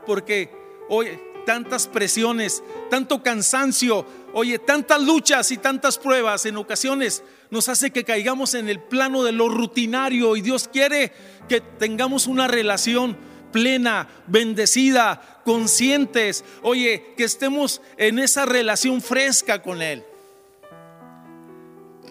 porque, 0.07 0.51
oye, 0.89 1.21
tantas 1.47 1.87
presiones, 1.87 2.63
tanto 2.91 3.23
cansancio, 3.23 4.07
oye, 4.33 4.59
tantas 4.59 5.03
luchas 5.03 5.51
y 5.51 5.57
tantas 5.57 5.99
pruebas 5.99 6.47
en 6.47 6.57
ocasiones 6.57 7.23
nos 7.51 7.69
hace 7.69 7.91
que 7.91 8.05
caigamos 8.05 8.55
en 8.55 8.69
el 8.69 8.81
plano 8.81 9.23
de 9.25 9.33
lo 9.33 9.49
rutinario 9.49 10.37
y 10.37 10.41
Dios 10.41 10.69
quiere 10.69 11.13
que 11.49 11.61
tengamos 11.61 12.27
una 12.27 12.49
relación 12.49 13.17
plena, 13.53 14.09
bendecida, 14.27 15.41
conscientes, 15.45 16.45
oye, 16.63 17.15
que 17.17 17.25
estemos 17.25 17.83
en 17.99 18.19
esa 18.19 18.47
relación 18.47 19.03
fresca 19.03 19.63
con 19.63 19.83
Él. 19.83 20.03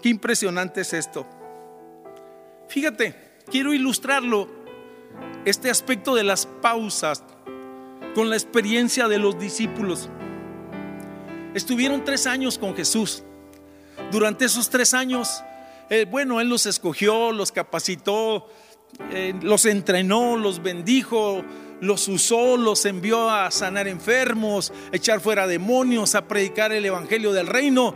Qué 0.02 0.10
impresionante 0.10 0.82
es 0.82 0.94
esto. 0.94 1.28
Fíjate, 2.70 3.16
quiero 3.50 3.74
ilustrarlo, 3.74 4.48
este 5.46 5.70
aspecto 5.70 6.16
de 6.16 6.24
las 6.24 6.46
pausas, 6.46 7.24
con 8.16 8.30
la 8.30 8.36
experiencia 8.36 9.08
de 9.08 9.18
los 9.18 9.40
discípulos. 9.40 10.10
Estuvieron 11.54 12.06
tres 12.06 12.28
años 12.28 12.58
con 12.58 12.76
Jesús. 12.76 13.24
Durante 14.12 14.46
esos 14.46 14.70
tres 14.70 14.94
años, 14.94 15.44
eh, 15.90 16.06
bueno, 16.10 16.40
Él 16.40 16.48
los 16.48 16.66
escogió, 16.66 17.32
los 17.32 17.52
capacitó, 17.52 18.48
eh, 19.12 19.34
los 19.42 19.66
entrenó, 19.66 20.38
los 20.38 20.64
bendijo, 20.64 21.44
los 21.82 22.08
usó, 22.08 22.56
los 22.56 22.86
envió 22.86 23.30
a 23.30 23.52
sanar 23.52 23.88
enfermos, 23.88 24.72
a 24.94 24.96
echar 24.96 25.20
fuera 25.20 25.48
demonios, 25.48 26.16
a 26.16 26.28
predicar 26.28 26.72
el 26.72 26.86
Evangelio 26.86 27.34
del 27.34 27.48
Reino. 27.48 27.94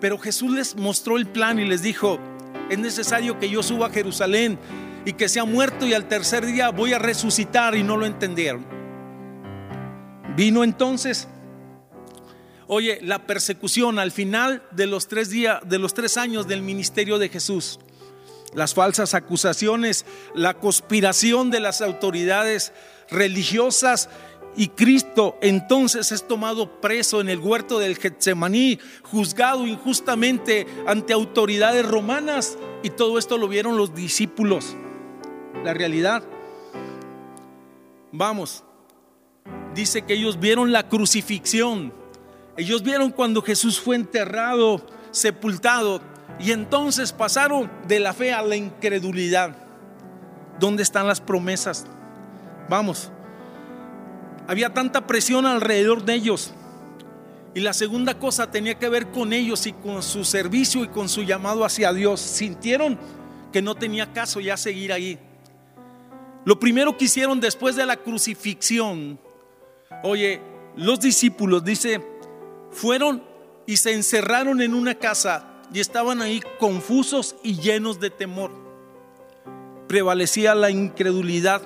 Pero 0.00 0.18
Jesús 0.18 0.50
les 0.50 0.76
mostró 0.76 1.16
el 1.16 1.26
plan 1.26 1.58
y 1.58 1.64
les 1.64 1.82
dijo, 1.82 2.18
es 2.68 2.78
necesario 2.78 3.38
que 3.38 3.48
yo 3.48 3.62
suba 3.62 3.86
a 3.86 3.90
Jerusalén 3.90 4.58
y 5.04 5.14
que 5.14 5.28
sea 5.28 5.44
muerto 5.44 5.86
y 5.86 5.94
al 5.94 6.06
tercer 6.06 6.44
día 6.44 6.70
voy 6.70 6.92
a 6.92 6.98
resucitar 6.98 7.74
y 7.74 7.82
no 7.82 7.96
lo 7.96 8.04
entendieron. 8.04 8.66
Vino 10.36 10.64
entonces 10.64 11.28
Oye, 12.72 13.00
la 13.02 13.26
persecución 13.26 13.98
al 13.98 14.12
final 14.12 14.62
de 14.70 14.86
los 14.86 15.08
tres 15.08 15.28
días, 15.28 15.58
de 15.66 15.80
los 15.80 15.92
tres 15.92 16.16
años 16.16 16.46
del 16.46 16.62
ministerio 16.62 17.18
de 17.18 17.28
Jesús, 17.28 17.80
las 18.54 18.74
falsas 18.74 19.14
acusaciones, 19.14 20.06
la 20.36 20.54
conspiración 20.54 21.50
de 21.50 21.58
las 21.58 21.80
autoridades 21.80 22.72
religiosas 23.10 24.08
y 24.56 24.68
Cristo 24.68 25.36
entonces 25.42 26.12
es 26.12 26.28
tomado 26.28 26.80
preso 26.80 27.20
en 27.20 27.28
el 27.28 27.40
huerto 27.40 27.80
del 27.80 27.96
Getsemaní, 27.96 28.78
juzgado 29.02 29.66
injustamente 29.66 30.68
ante 30.86 31.12
autoridades 31.12 31.84
romanas 31.84 32.56
y 32.84 32.90
todo 32.90 33.18
esto 33.18 33.36
lo 33.36 33.48
vieron 33.48 33.76
los 33.76 33.96
discípulos. 33.96 34.76
La 35.64 35.74
realidad, 35.74 36.22
vamos, 38.12 38.62
dice 39.74 40.02
que 40.02 40.14
ellos 40.14 40.38
vieron 40.38 40.70
la 40.70 40.88
crucifixión 40.88 41.98
ellos 42.56 42.82
vieron 42.82 43.10
cuando 43.10 43.42
Jesús 43.42 43.80
fue 43.80 43.96
enterrado, 43.96 44.84
sepultado, 45.10 46.00
y 46.38 46.52
entonces 46.52 47.12
pasaron 47.12 47.70
de 47.86 48.00
la 48.00 48.12
fe 48.12 48.32
a 48.32 48.42
la 48.42 48.56
incredulidad. 48.56 49.56
¿Dónde 50.58 50.82
están 50.82 51.06
las 51.06 51.20
promesas? 51.20 51.86
Vamos, 52.68 53.10
había 54.46 54.72
tanta 54.72 55.06
presión 55.06 55.46
alrededor 55.46 56.04
de 56.04 56.14
ellos. 56.14 56.52
Y 57.54 57.60
la 57.60 57.72
segunda 57.72 58.18
cosa 58.18 58.50
tenía 58.50 58.78
que 58.78 58.88
ver 58.88 59.08
con 59.10 59.32
ellos 59.32 59.66
y 59.66 59.72
con 59.72 60.02
su 60.02 60.24
servicio 60.24 60.84
y 60.84 60.88
con 60.88 61.08
su 61.08 61.22
llamado 61.22 61.64
hacia 61.64 61.92
Dios. 61.92 62.20
Sintieron 62.20 62.98
que 63.52 63.60
no 63.60 63.74
tenía 63.74 64.12
caso 64.12 64.40
ya 64.40 64.56
seguir 64.56 64.92
ahí. 64.92 65.18
Lo 66.44 66.58
primero 66.58 66.96
que 66.96 67.04
hicieron 67.06 67.40
después 67.40 67.76
de 67.76 67.86
la 67.86 67.96
crucifixión, 67.96 69.18
oye, 70.02 70.40
los 70.76 71.00
discípulos, 71.00 71.64
dice 71.64 72.00
fueron 72.70 73.22
y 73.66 73.76
se 73.76 73.92
encerraron 73.92 74.60
en 74.62 74.74
una 74.74 74.94
casa 74.94 75.46
y 75.72 75.80
estaban 75.80 76.20
ahí 76.20 76.42
confusos 76.58 77.36
y 77.42 77.56
llenos 77.56 78.00
de 78.00 78.10
temor. 78.10 78.50
Prevalecía 79.86 80.54
la 80.54 80.70
incredulidad. 80.70 81.62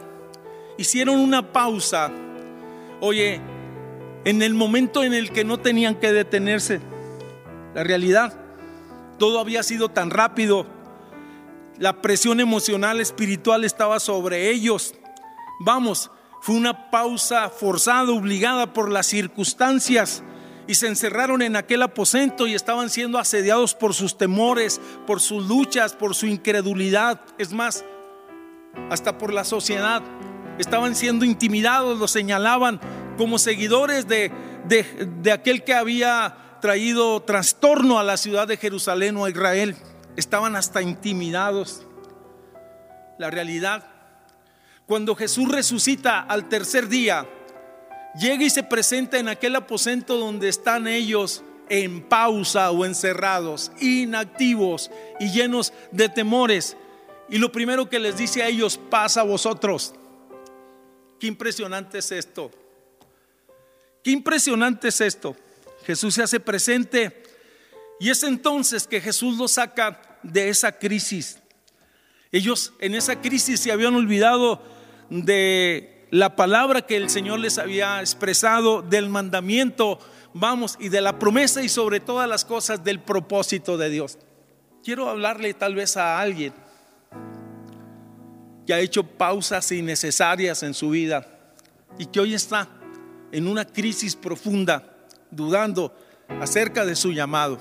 Hicieron 0.76 1.18
una 1.18 1.52
pausa. 1.52 2.10
Oye, 3.00 3.40
en 4.24 4.42
el 4.42 4.54
momento 4.54 5.04
en 5.04 5.14
el 5.14 5.30
que 5.30 5.44
no 5.44 5.58
tenían 5.58 5.94
que 5.94 6.12
detenerse. 6.12 6.80
La 7.74 7.84
realidad, 7.84 8.38
todo 9.18 9.40
había 9.40 9.62
sido 9.62 9.88
tan 9.88 10.10
rápido. 10.10 10.66
La 11.78 12.00
presión 12.02 12.40
emocional, 12.40 13.00
espiritual 13.00 13.64
estaba 13.64 14.00
sobre 14.00 14.50
ellos. 14.50 14.94
Vamos, 15.60 16.10
fue 16.40 16.54
una 16.56 16.90
pausa 16.90 17.48
forzada, 17.48 18.12
obligada 18.12 18.72
por 18.72 18.90
las 18.90 19.06
circunstancias 19.06 20.22
y 20.66 20.74
se 20.74 20.86
encerraron 20.86 21.42
en 21.42 21.56
aquel 21.56 21.82
aposento 21.82 22.46
y 22.46 22.54
estaban 22.54 22.90
siendo 22.90 23.18
asediados 23.18 23.74
por 23.74 23.94
sus 23.94 24.16
temores, 24.16 24.80
por 25.06 25.20
sus 25.20 25.46
luchas, 25.46 25.92
por 25.92 26.14
su 26.14 26.26
incredulidad, 26.26 27.20
es 27.38 27.52
más, 27.52 27.84
hasta 28.90 29.18
por 29.18 29.32
la 29.32 29.44
sociedad. 29.44 30.02
Estaban 30.58 30.94
siendo 30.94 31.24
intimidados, 31.24 31.98
los 31.98 32.10
señalaban 32.10 32.80
como 33.18 33.38
seguidores 33.38 34.08
de, 34.08 34.32
de, 34.66 35.32
aquel 35.32 35.64
que 35.64 35.74
había 35.74 36.58
traído 36.60 37.22
trastorno 37.22 37.98
a 37.98 38.04
la 38.04 38.16
ciudad 38.16 38.48
de 38.48 38.56
Jerusalén 38.56 39.16
o 39.16 39.24
a 39.24 39.30
Israel. 39.30 39.76
Estaban 40.16 40.56
hasta 40.56 40.80
intimidados. 40.80 41.86
La 43.18 43.30
realidad, 43.30 43.86
cuando 44.86 45.14
Jesús 45.14 45.48
resucita 45.48 46.20
al 46.20 46.48
tercer 46.48 46.88
día, 46.88 47.26
llega 48.18 48.44
y 48.44 48.50
se 48.50 48.62
presenta 48.62 49.18
en 49.18 49.28
aquel 49.28 49.56
aposento 49.56 50.16
donde 50.16 50.48
están 50.48 50.86
ellos 50.86 51.42
en 51.68 52.02
pausa 52.02 52.70
o 52.70 52.84
encerrados, 52.84 53.72
inactivos 53.80 54.90
y 55.20 55.30
llenos 55.30 55.72
de 55.90 56.08
temores. 56.08 56.76
Y 57.28 57.38
lo 57.38 57.50
primero 57.50 57.88
que 57.88 57.98
les 57.98 58.16
dice 58.16 58.42
a 58.42 58.48
ellos, 58.48 58.78
pasa 58.90 59.20
a 59.20 59.24
vosotros. 59.24 59.94
Qué 61.18 61.26
impresionante 61.26 61.98
es 61.98 62.12
esto. 62.12 62.50
Qué 64.02 64.10
impresionante 64.10 64.88
es 64.88 65.00
esto. 65.00 65.34
Jesús 65.86 66.14
se 66.14 66.22
hace 66.22 66.40
presente 66.40 67.22
y 67.98 68.10
es 68.10 68.22
entonces 68.22 68.86
que 68.86 69.00
Jesús 69.00 69.38
los 69.38 69.52
saca 69.52 70.18
de 70.22 70.48
esa 70.48 70.72
crisis. 70.72 71.38
Ellos 72.32 72.72
en 72.80 72.94
esa 72.94 73.20
crisis 73.20 73.60
se 73.60 73.72
habían 73.72 73.94
olvidado 73.94 74.62
de 75.08 75.93
la 76.14 76.36
palabra 76.36 76.82
que 76.82 76.96
el 76.96 77.10
Señor 77.10 77.40
les 77.40 77.58
había 77.58 77.98
expresado, 77.98 78.82
del 78.82 79.08
mandamiento, 79.08 79.98
vamos, 80.32 80.76
y 80.78 80.88
de 80.88 81.00
la 81.00 81.18
promesa 81.18 81.60
y 81.60 81.68
sobre 81.68 81.98
todas 81.98 82.28
las 82.28 82.44
cosas 82.44 82.84
del 82.84 83.00
propósito 83.00 83.76
de 83.76 83.90
Dios. 83.90 84.16
Quiero 84.84 85.08
hablarle 85.08 85.54
tal 85.54 85.74
vez 85.74 85.96
a 85.96 86.20
alguien 86.20 86.54
que 88.64 88.72
ha 88.72 88.78
hecho 88.78 89.02
pausas 89.02 89.72
innecesarias 89.72 90.62
en 90.62 90.72
su 90.72 90.90
vida 90.90 91.26
y 91.98 92.06
que 92.06 92.20
hoy 92.20 92.34
está 92.34 92.68
en 93.32 93.48
una 93.48 93.64
crisis 93.64 94.14
profunda, 94.14 94.84
dudando 95.32 95.92
acerca 96.40 96.84
de 96.84 96.94
su 96.94 97.10
llamado, 97.10 97.58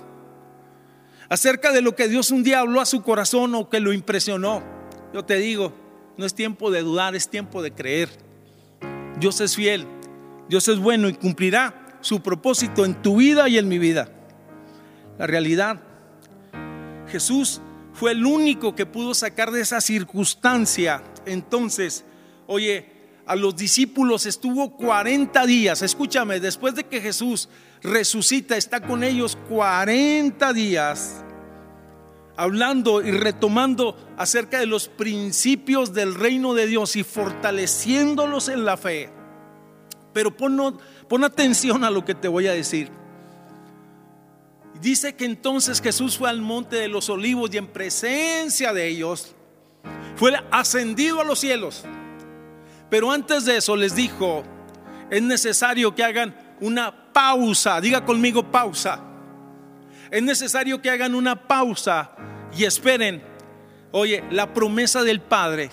acerca 1.28 1.72
de 1.72 1.82
lo 1.82 1.96
que 1.96 2.08
Dios 2.08 2.30
un 2.30 2.44
día 2.44 2.60
habló 2.60 2.82
a 2.82 2.86
su 2.86 3.02
corazón 3.02 3.56
o 3.56 3.68
que 3.68 3.80
lo 3.80 3.94
impresionó. 3.94 4.62
Yo 5.12 5.26
te 5.26 5.38
digo, 5.38 5.74
no 6.18 6.26
es 6.28 6.36
tiempo 6.36 6.70
de 6.70 6.84
dudar, 6.84 7.16
es 7.16 7.28
tiempo 7.28 7.63
de 7.63 7.72
creer. 7.72 8.32
Dios 9.23 9.39
es 9.39 9.55
fiel, 9.55 9.88
Dios 10.49 10.67
es 10.67 10.79
bueno 10.79 11.07
y 11.07 11.13
cumplirá 11.13 11.97
su 12.01 12.21
propósito 12.21 12.83
en 12.83 13.01
tu 13.01 13.15
vida 13.15 13.47
y 13.47 13.57
en 13.57 13.69
mi 13.69 13.77
vida. 13.79 14.09
La 15.17 15.25
realidad, 15.25 15.79
Jesús 17.07 17.62
fue 17.93 18.12
el 18.12 18.25
único 18.25 18.75
que 18.75 18.86
pudo 18.86 19.13
sacar 19.13 19.51
de 19.51 19.62
esa 19.62 19.79
circunstancia 19.79 21.01
entonces, 21.25 22.03
oye, 22.47 22.91
a 23.25 23.38
los 23.38 23.55
discípulos 23.55 24.25
estuvo 24.25 24.75
40 24.75 25.45
días. 25.45 25.81
Escúchame, 25.83 26.41
después 26.41 26.75
de 26.75 26.83
que 26.83 26.99
Jesús 26.99 27.47
resucita, 27.81 28.57
está 28.57 28.81
con 28.81 29.05
ellos 29.05 29.38
40 29.47 30.51
días 30.51 31.23
hablando 32.36 33.02
y 33.02 33.12
retomando 33.12 33.96
acerca 34.17 34.60
de 34.60 34.65
los 34.65 34.88
principios 34.88 35.93
del 35.93 36.15
reino 36.15 36.54
de 36.54 36.67
Dios 36.67 36.96
y 36.96 37.04
fortaleciéndolos 37.04 38.50
en 38.50 38.65
la 38.65 38.78
fe. 38.78 39.10
Pero 40.13 40.36
pon, 40.36 40.80
atención 41.24 41.84
a 41.84 41.89
lo 41.89 42.06
que 42.06 42.15
te 42.15 42.28
voy 42.28 42.48
a 42.48 42.54
decir. 42.54 42.89
Dice 44.82 45.15
que 45.15 45.26
entonces 45.26 45.82
Jesús 45.82 46.17
fue 46.17 46.30
al 46.30 46.41
monte 46.41 46.76
de 46.76 46.88
los 46.88 47.10
olivos 47.10 47.50
y 47.54 47.58
en 47.58 47.67
presencia 47.67 48.74
de 48.74 48.88
ellos 48.88 49.34
fue 50.15 50.34
ascendido 50.52 51.22
a 51.22 51.24
los 51.24 51.39
cielos. 51.39 51.84
Pero 52.89 53.12
antes 53.12 53.46
de 53.46 53.58
eso 53.58 53.76
les 53.76 53.96
dijo, 53.96 54.43
es 55.10 55.22
necesario 55.22 55.96
que 55.96 56.04
hagan 56.04 56.36
una 56.60 57.13
pausa, 57.13 57.80
diga 57.80 58.06
conmigo 58.06 58.52
pausa. 58.52 59.12
Es 60.13 60.21
necesario 60.21 60.80
que 60.80 60.91
hagan 60.91 61.15
una 61.15 61.47
pausa 61.47 62.12
y 62.56 62.65
esperen, 62.65 63.23
oye, 63.91 64.23
la 64.30 64.54
promesa 64.54 65.02
del 65.02 65.19
Padre. 65.21 65.71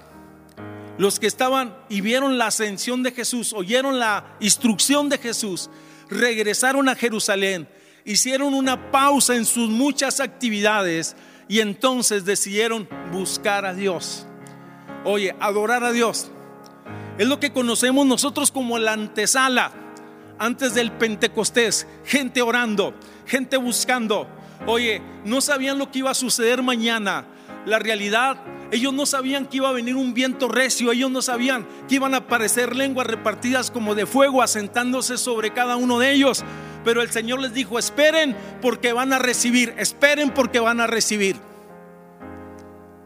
Los 0.96 1.20
que 1.20 1.26
estaban 1.26 1.76
y 1.90 2.00
vieron 2.00 2.38
la 2.38 2.46
ascensión 2.46 3.02
de 3.02 3.12
Jesús, 3.12 3.52
oyeron 3.52 3.98
la 3.98 4.38
instrucción 4.40 5.10
de 5.10 5.18
Jesús, 5.18 5.68
regresaron 6.08 6.88
a 6.88 6.94
Jerusalén, 6.94 7.68
hicieron 8.06 8.54
una 8.54 8.90
pausa 8.90 9.36
en 9.36 9.44
sus 9.44 9.68
muchas 9.68 10.20
actividades 10.20 11.16
y 11.46 11.60
entonces 11.60 12.24
decidieron 12.24 12.88
buscar 13.12 13.66
a 13.66 13.74
Dios. 13.74 14.26
Oye, 15.04 15.36
adorar 15.38 15.84
a 15.84 15.92
Dios. 15.92 16.30
Es 17.18 17.28
lo 17.28 17.40
que 17.40 17.52
conocemos 17.52 18.06
nosotros 18.06 18.50
como 18.50 18.78
la 18.78 18.94
antesala 18.94 19.79
antes 20.40 20.74
del 20.74 20.90
Pentecostés. 20.90 21.86
Gente 22.04 22.42
orando, 22.42 22.94
gente 23.26 23.56
buscando. 23.56 24.26
Oye, 24.66 25.00
no 25.24 25.40
sabían 25.40 25.78
lo 25.78 25.92
que 25.92 26.00
iba 26.00 26.10
a 26.10 26.14
suceder 26.14 26.64
mañana. 26.64 27.26
La 27.64 27.78
realidad, 27.78 28.42
ellos 28.72 28.92
no 28.92 29.06
sabían 29.06 29.46
que 29.46 29.58
iba 29.58 29.68
a 29.68 29.72
venir 29.72 29.94
un 29.94 30.14
viento 30.14 30.48
recio, 30.48 30.90
ellos 30.90 31.10
no 31.10 31.22
sabían 31.22 31.68
que 31.88 31.94
iban 31.94 32.14
a 32.14 32.18
aparecer 32.18 32.74
lenguas 32.74 33.06
repartidas 33.06 33.70
como 33.70 33.94
de 33.94 34.06
fuego 34.06 34.42
asentándose 34.42 35.16
sobre 35.16 35.52
cada 35.52 35.76
uno 35.76 36.00
de 36.00 36.10
ellos. 36.10 36.42
Pero 36.84 37.02
el 37.02 37.10
Señor 37.10 37.40
les 37.40 37.54
dijo, 37.54 37.78
esperen 37.78 38.34
porque 38.60 38.92
van 38.92 39.12
a 39.12 39.18
recibir, 39.18 39.74
esperen 39.76 40.30
porque 40.30 40.58
van 40.58 40.80
a 40.80 40.88
recibir. 40.88 41.36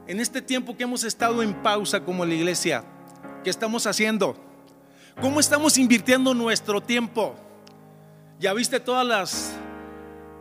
En 0.07 0.21
este 0.21 0.41
tiempo 0.41 0.77
que 0.77 0.85
hemos 0.85 1.03
estado 1.03 1.43
en 1.43 1.55
pausa 1.55 2.05
como 2.05 2.25
la 2.25 2.35
iglesia, 2.35 2.85
¿Qué 3.45 3.51
estamos 3.51 3.87
haciendo? 3.87 4.37
¿Cómo 5.21 5.41
estamos 5.41 5.79
invirtiendo 5.79 6.35
nuestro 6.35 6.81
tiempo? 6.81 7.35
¿Ya 8.41 8.53
viste 8.53 8.81
todas 8.81 9.07
las 9.07 9.53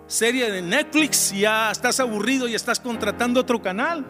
series 0.07 0.51
de 0.51 0.61
Netflix? 0.61 1.31
¿Ya 1.31 1.71
estás 1.71 1.99
aburrido 1.99 2.47
y 2.47 2.55
estás 2.55 2.79
contratando 2.79 3.39
otro 3.39 3.61
canal? 3.61 4.05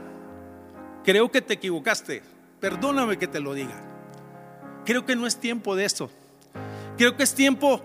Creo 1.03 1.29
que 1.29 1.41
te 1.41 1.55
equivocaste. 1.55 2.23
Perdóname 2.59 3.17
que 3.17 3.27
te 3.27 3.41
lo 3.41 3.53
diga. 3.53 3.81
Creo 4.85 5.05
que 5.05 5.15
no 5.15 5.27
es 5.27 5.37
tiempo 5.37 5.75
de 5.75 5.85
eso. 5.85 6.09
Creo 6.97 7.17
que 7.17 7.23
es 7.23 7.35
tiempo 7.35 7.81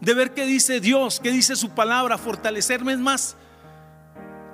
de 0.00 0.14
ver 0.14 0.32
qué 0.32 0.46
dice 0.46 0.80
Dios, 0.80 1.20
qué 1.20 1.30
dice 1.30 1.54
su 1.54 1.70
palabra, 1.70 2.16
fortalecerme. 2.16 2.94
Es 2.94 2.98
más, 2.98 3.36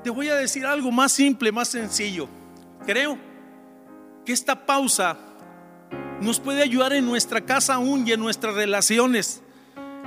te 0.03 0.11
voy 0.11 0.29
a 0.29 0.35
decir 0.35 0.67
algo 0.67 0.91
más 0.91 1.13
simple, 1.13 1.53
más 1.53 1.69
sencillo. 1.69 2.29
Creo 2.85 3.17
que 4.25 4.33
esta 4.33 4.67
pausa 4.67 5.17
nos 6.21 6.41
puede 6.41 6.63
ayudar 6.63 6.93
en 6.93 7.07
nuestra 7.07 7.41
casa 7.41 7.75
aún 7.75 8.07
y 8.07 8.13
en 8.13 8.21
nuestras 8.21 8.55
relaciones 8.55 9.43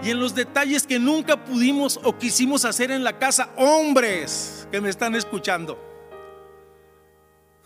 y 0.03 0.09
en 0.09 0.19
los 0.19 0.33
detalles 0.33 0.87
que 0.87 0.99
nunca 0.99 1.43
pudimos 1.43 1.99
o 2.03 2.17
quisimos 2.17 2.65
hacer 2.65 2.91
en 2.91 3.03
la 3.03 3.19
casa. 3.19 3.49
Hombres 3.57 4.67
que 4.71 4.81
me 4.81 4.89
están 4.89 5.15
escuchando. 5.15 5.79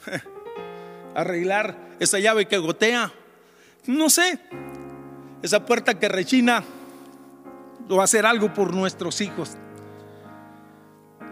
Arreglar 1.15 1.77
esa 1.99 2.19
llave 2.19 2.45
que 2.47 2.58
gotea. 2.58 3.12
No 3.86 4.10
sé. 4.10 4.39
Esa 5.41 5.65
puerta 5.65 5.97
que 5.97 6.10
rechina. 6.10 6.63
O 7.88 8.01
hacer 8.01 8.25
algo 8.25 8.53
por 8.53 8.73
nuestros 8.73 9.21
hijos. 9.21 9.51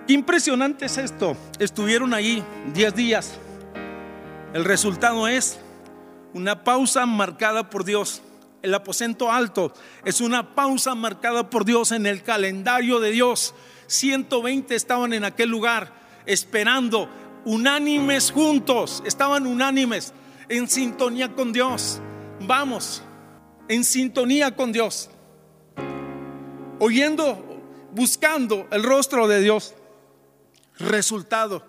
Impresionante 0.08 0.86
es 0.86 0.98
esto. 0.98 1.36
Estuvieron 1.60 2.14
ahí 2.14 2.44
10 2.74 2.96
días. 2.96 3.34
El 4.54 4.64
resultado 4.64 5.28
es 5.28 5.60
una 6.34 6.64
pausa 6.64 7.06
marcada 7.06 7.70
por 7.70 7.84
Dios. 7.84 8.22
El 8.62 8.74
aposento 8.74 9.32
alto 9.32 9.74
es 10.06 10.22
una 10.22 10.56
pausa 10.56 10.96
marcada 10.96 11.50
por 11.50 11.66
Dios 11.66 11.92
en 11.92 12.06
el 12.06 12.24
calendario 12.24 13.00
de 13.00 13.12
Dios. 13.12 13.54
120 13.88 14.74
estaban 14.76 15.14
en 15.14 15.26
aquel 15.26 15.50
lugar 15.50 15.94
esperando, 16.26 17.10
unánimes 17.46 18.32
juntos, 18.32 19.04
estaban 19.06 19.46
unánimes, 19.46 20.14
en 20.50 20.70
sintonía 20.70 21.34
con 21.34 21.52
Dios. 21.52 22.00
Vamos, 22.40 23.04
en 23.68 23.84
sintonía 23.84 24.56
con 24.56 24.72
Dios, 24.72 25.10
oyendo, 26.80 27.62
buscando 27.94 28.68
el 28.72 28.84
rostro 28.84 29.28
de 29.28 29.42
Dios. 29.42 29.76
Resultado, 30.80 31.64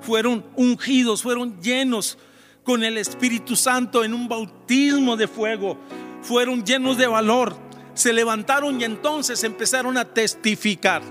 fueron 0.00 0.44
ungidos, 0.56 1.22
fueron 1.22 1.60
llenos 1.60 2.18
con 2.64 2.84
el 2.84 2.98
Espíritu 2.98 3.56
Santo 3.56 4.04
en 4.04 4.14
un 4.14 4.28
bautismo 4.28 5.16
de 5.16 5.28
fuego. 5.28 5.78
Fueron 6.22 6.64
llenos 6.64 6.96
de 6.96 7.06
valor, 7.06 7.56
se 7.94 8.12
levantaron 8.12 8.80
y 8.80 8.84
entonces 8.84 9.42
empezaron 9.44 9.96
a 9.96 10.04
testificar. 10.04 11.02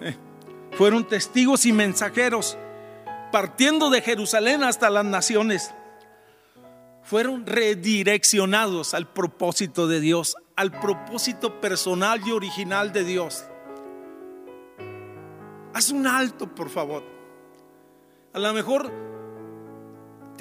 Fueron 0.72 1.06
testigos 1.06 1.66
y 1.66 1.72
mensajeros 1.72 2.56
partiendo 3.32 3.90
de 3.90 4.02
Jerusalén 4.02 4.62
hasta 4.62 4.90
las 4.90 5.04
naciones. 5.04 5.74
Fueron 7.02 7.44
redireccionados 7.46 8.94
al 8.94 9.08
propósito 9.12 9.88
de 9.88 9.98
Dios, 9.98 10.36
al 10.54 10.70
propósito 10.70 11.60
personal 11.60 12.20
y 12.24 12.30
original 12.30 12.92
de 12.92 13.02
Dios. 13.02 13.44
Haz 15.74 15.90
un 15.90 16.06
alto, 16.06 16.54
por 16.54 16.68
favor. 16.68 17.02
A 18.34 18.38
lo 18.38 18.52
mejor 18.52 18.92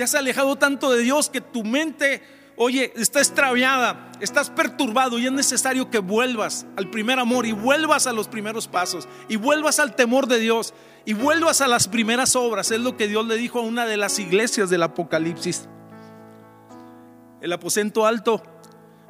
te 0.01 0.05
has 0.05 0.15
alejado 0.15 0.55
tanto 0.55 0.89
de 0.89 1.03
Dios 1.03 1.29
que 1.29 1.41
tu 1.41 1.63
mente, 1.63 2.23
oye, 2.55 2.91
está 2.95 3.19
extraviada, 3.19 4.11
estás 4.19 4.49
perturbado 4.49 5.19
y 5.19 5.27
es 5.27 5.31
necesario 5.31 5.91
que 5.91 5.99
vuelvas 5.99 6.65
al 6.75 6.89
primer 6.89 7.19
amor 7.19 7.45
y 7.45 7.51
vuelvas 7.51 8.07
a 8.07 8.11
los 8.11 8.27
primeros 8.27 8.67
pasos 8.67 9.07
y 9.29 9.35
vuelvas 9.35 9.77
al 9.77 9.95
temor 9.95 10.25
de 10.25 10.39
Dios 10.39 10.73
y 11.05 11.13
vuelvas 11.13 11.61
a 11.61 11.67
las 11.67 11.87
primeras 11.87 12.35
obras. 12.35 12.71
Es 12.71 12.79
lo 12.79 12.97
que 12.97 13.07
Dios 13.07 13.27
le 13.27 13.37
dijo 13.37 13.59
a 13.59 13.61
una 13.61 13.85
de 13.85 13.95
las 13.95 14.17
iglesias 14.17 14.71
del 14.71 14.81
Apocalipsis. 14.81 15.69
El 17.39 17.53
aposento 17.53 18.07
alto 18.07 18.41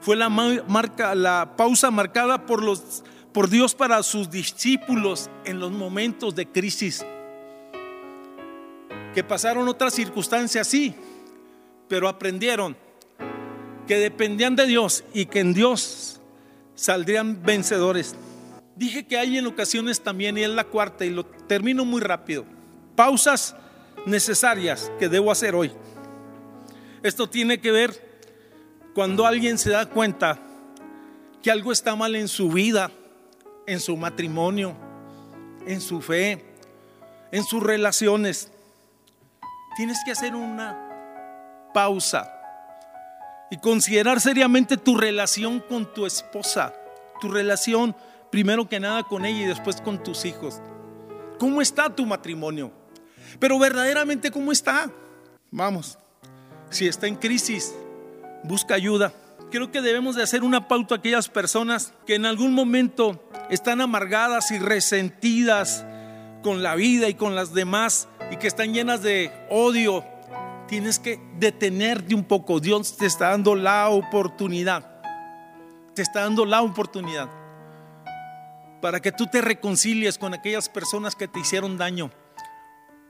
fue 0.01 0.17
la 0.17 0.27
marca, 0.27 1.15
la 1.15 1.54
pausa 1.56 1.89
marcada 1.89 2.45
por 2.45 2.62
los 2.62 3.06
por 3.32 3.49
Dios 3.49 3.75
para 3.75 4.04
sus 4.04 4.30
discípulos 4.30 5.30
en 5.45 5.62
los 5.62 5.71
momentos 5.71 6.36
de 6.36 6.47
crisis 6.51 7.06
que 9.13 9.24
pasaron 9.24 9.67
otras 9.67 9.93
circunstancias, 9.93 10.67
sí, 10.67 10.95
pero 11.88 12.08
aprendieron 12.08 12.78
que 13.88 13.97
dependían 13.97 14.56
de 14.56 14.67
Dios 14.67 15.04
y 15.13 15.26
que 15.26 15.39
en 15.39 15.54
Dios 15.54 16.21
saldrían 16.76 17.43
vencedores. 17.43 18.15
Dije 18.76 19.06
que 19.06 19.17
hay 19.17 19.38
en 19.38 19.47
ocasiones 19.47 20.02
también, 20.02 20.38
y 20.38 20.43
es 20.43 20.50
la 20.50 20.63
cuarta, 20.63 21.06
y 21.06 21.10
lo 21.10 21.26
termino 21.26 21.83
muy 21.83 22.02
rápido, 22.02 22.46
pausas 22.96 23.56
necesarias 24.06 24.92
que 24.98 25.10
debo 25.10 25.31
hacer 25.31 25.56
hoy. 25.56 25.71
Esto 27.04 27.29
tiene 27.29 27.60
que 27.60 27.71
ver 27.71 28.12
cuando 28.94 29.25
alguien 29.25 29.58
se 29.58 29.71
da 29.71 29.88
cuenta 29.88 30.40
que 31.42 31.52
algo 31.52 31.71
está 31.71 31.96
mal 31.96 32.15
en 32.15 32.27
su 32.27 32.50
vida, 32.50 32.92
en 33.67 33.79
su 33.79 33.98
matrimonio, 33.98 34.75
en 35.65 35.81
su 35.81 36.02
fe, 36.02 36.44
en 37.31 37.44
sus 37.44 37.63
relaciones 37.63 38.52
tienes 39.76 40.00
que 40.04 40.12
hacer 40.12 40.36
una 40.36 40.78
pausa 41.74 42.32
y 43.50 43.58
considerar 43.58 44.22
seriamente 44.22 44.78
tu 44.78 44.98
relación 44.98 45.60
con 45.60 45.94
tu 45.94 46.06
esposa, 46.06 46.74
tu 47.19 47.30
relación 47.30 47.96
primero 48.30 48.67
que 48.67 48.80
nada 48.80 49.04
con 49.04 49.26
ella 49.26 49.44
y 49.44 49.48
después 49.48 49.82
con 49.82 50.02
tus 50.02 50.26
hijos. 50.26 50.62
¿Cómo 51.38 51.62
está 51.62 51.94
tu 51.94 52.06
matrimonio? 52.06 52.72
Pero 53.40 53.60
verdaderamente, 53.60 54.32
¿cómo 54.32 54.52
está? 54.52 54.90
Vamos, 55.52 55.98
si 56.69 56.88
está 56.88 57.08
en 57.08 57.15
crisis, 57.15 57.74
busca 58.44 58.76
ayuda. 58.76 59.13
Creo 59.52 59.72
que 59.72 59.82
debemos 59.82 60.15
de 60.15 60.24
hacer 60.24 60.44
una 60.44 60.67
pauta 60.67 60.96
a 60.96 60.98
aquellas 61.00 61.28
personas 61.28 61.94
que 62.06 62.15
en 62.15 62.26
algún 62.26 62.54
momento 62.54 63.28
están 63.50 63.82
amargadas 63.82 64.52
y 64.52 64.60
resentidas 64.60 65.86
con 66.42 66.63
la 66.63 66.76
vida 66.76 67.10
y 67.10 67.15
con 67.15 67.36
las 67.36 67.54
demás 67.54 68.08
y 68.32 68.38
que 68.38 68.48
están 68.48 68.73
llenas 68.73 69.04
de 69.04 69.32
odio, 69.50 70.04
tienes 70.67 70.98
que 70.98 71.19
detenerte 71.38 72.15
un 72.15 72.23
poco. 72.23 72.60
Dios 72.60 72.98
te 72.98 73.06
está 73.06 73.29
dando 73.29 73.56
la 73.56 73.90
oportunidad. 73.90 74.90
Te 75.94 76.02
está 76.02 76.21
dando 76.21 76.46
la 76.46 76.62
oportunidad 76.62 77.29
para 78.82 79.00
que 79.00 79.12
tú 79.12 79.27
te 79.27 79.42
reconcilies 79.42 80.17
con 80.17 80.34
aquellas 80.34 80.67
personas 80.67 81.15
que 81.15 81.27
te 81.27 81.40
hicieron 81.40 81.77
daño. 81.77 82.10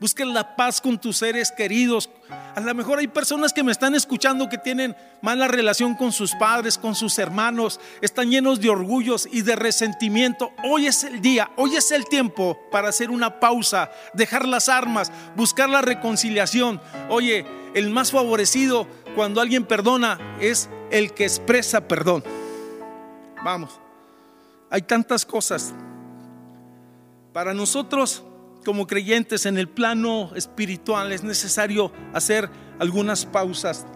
Busques 0.02 0.26
la 0.26 0.56
paz 0.56 0.80
con 0.80 0.98
tus 0.98 1.18
seres 1.18 1.52
queridos. 1.52 2.10
A 2.56 2.60
lo 2.60 2.74
mejor 2.74 2.98
hay 2.98 3.06
personas 3.06 3.52
que 3.52 3.62
me 3.62 3.70
están 3.70 3.94
escuchando 3.94 4.48
que 4.48 4.58
tienen 4.58 4.96
mala 5.20 5.46
relación 5.46 5.94
con 5.94 6.10
sus 6.10 6.34
padres, 6.34 6.76
con 6.76 6.96
sus 6.96 7.20
hermanos, 7.20 7.78
están 8.00 8.28
llenos 8.28 8.60
de 8.60 8.68
orgullos 8.68 9.28
y 9.30 9.42
de 9.42 9.54
resentimiento. 9.54 10.50
Hoy 10.64 10.88
es 10.88 11.04
el 11.04 11.20
día, 11.20 11.52
hoy 11.54 11.76
es 11.76 11.92
el 11.92 12.06
tiempo 12.06 12.58
para 12.72 12.88
hacer 12.88 13.12
una 13.12 13.38
pausa, 13.38 13.92
dejar 14.12 14.44
las 14.48 14.68
armas, 14.68 15.12
buscar 15.36 15.70
la 15.70 15.82
reconciliación. 15.82 16.80
Oye, 17.08 17.46
el 17.72 17.88
más 17.90 18.10
favorecido 18.10 18.88
cuando 19.14 19.40
alguien 19.40 19.64
perdona 19.64 20.18
es 20.40 20.68
el 20.90 21.14
que 21.14 21.22
expresa 21.22 21.86
perdón. 21.86 22.24
Vamos, 23.44 23.78
hay 24.68 24.82
tantas 24.82 25.24
cosas. 25.24 25.72
Para 27.32 27.54
nosotros 27.54 28.24
como 28.64 28.86
creyentes 28.86 29.46
en 29.46 29.58
el 29.58 29.68
plano 29.68 30.30
espiritual 30.34 31.12
es 31.12 31.22
necesario 31.22 31.92
hacer 32.12 32.48
algunas 32.78 33.26
pausas. 33.26 33.86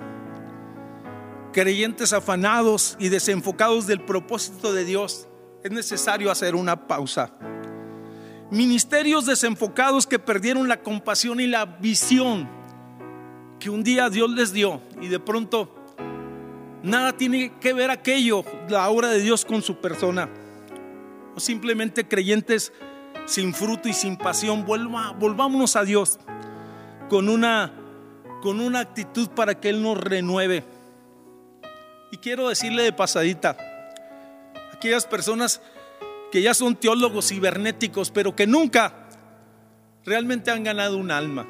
Creyentes 1.53 2.13
afanados 2.13 2.97
y 2.99 3.09
desenfocados 3.09 3.87
del 3.87 4.01
propósito 4.01 4.73
de 4.73 4.85
Dios, 4.85 5.29
es 5.65 5.71
necesario 5.71 6.31
hacer 6.31 6.55
una 6.55 6.87
pausa. 6.87 7.33
Ministerios 8.51 9.27
desenfocados 9.27 10.07
que 10.07 10.19
perdieron 10.19 10.69
la 10.69 10.81
compasión 10.83 11.41
y 11.41 11.47
la 11.47 11.65
visión 11.65 12.49
que 13.59 13.71
un 13.71 13.83
día 13.83 14.11
Dios 14.11 14.31
les 14.31 14.53
dio 14.53 14.81
y 15.01 15.09
de 15.09 15.19
pronto 15.19 15.75
nada 16.83 17.17
tiene 17.17 17.55
que 17.59 17.73
ver 17.73 17.91
aquello, 17.91 18.45
la 18.69 18.89
obra 18.89 19.09
de 19.09 19.21
Dios 19.21 19.45
con 19.45 19.63
su 19.63 19.81
persona. 19.81 20.29
O 21.35 21.41
simplemente 21.41 22.07
creyentes 22.07 22.73
sin 23.27 23.53
fruto 23.53 23.89
y 23.89 23.93
sin 23.93 24.17
pasión, 24.17 24.65
volvámonos 24.65 25.77
a 25.77 25.85
Dios 25.85 26.19
con 27.09 27.29
una, 27.29 27.73
con 28.41 28.61
una 28.61 28.81
actitud 28.81 29.29
para 29.31 29.61
que 29.61 29.69
Él 29.69 29.83
nos 29.83 29.99
renueve. 29.99 30.65
Y 32.13 32.19
quiero 32.19 32.49
decirle 32.49 32.85
de 32.85 32.93
pasadita, 32.93 33.57
aquellas 34.73 35.07
personas 35.07 35.61
que 36.31 36.41
ya 36.41 36.55
son 36.55 36.77
teólogos 36.77 37.29
cibernéticos, 37.29 38.11
pero 38.11 38.35
que 38.35 38.47
nunca 38.47 39.09
realmente 40.05 40.51
han 40.51 40.63
ganado 40.63 40.97
un 40.97 41.11
alma, 41.11 41.47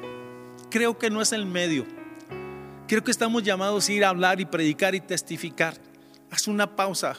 creo 0.69 0.97
que 0.97 1.09
no 1.09 1.21
es 1.21 1.31
el 1.31 1.45
medio. 1.45 1.85
Creo 2.87 3.03
que 3.03 3.11
estamos 3.11 3.43
llamados 3.43 3.87
a 3.87 3.91
ir 3.91 4.05
a 4.05 4.09
hablar 4.09 4.39
y 4.39 4.45
predicar 4.45 4.95
y 4.95 5.01
testificar. 5.01 5.75
Haz 6.31 6.47
una 6.47 6.75
pausa. 6.75 7.17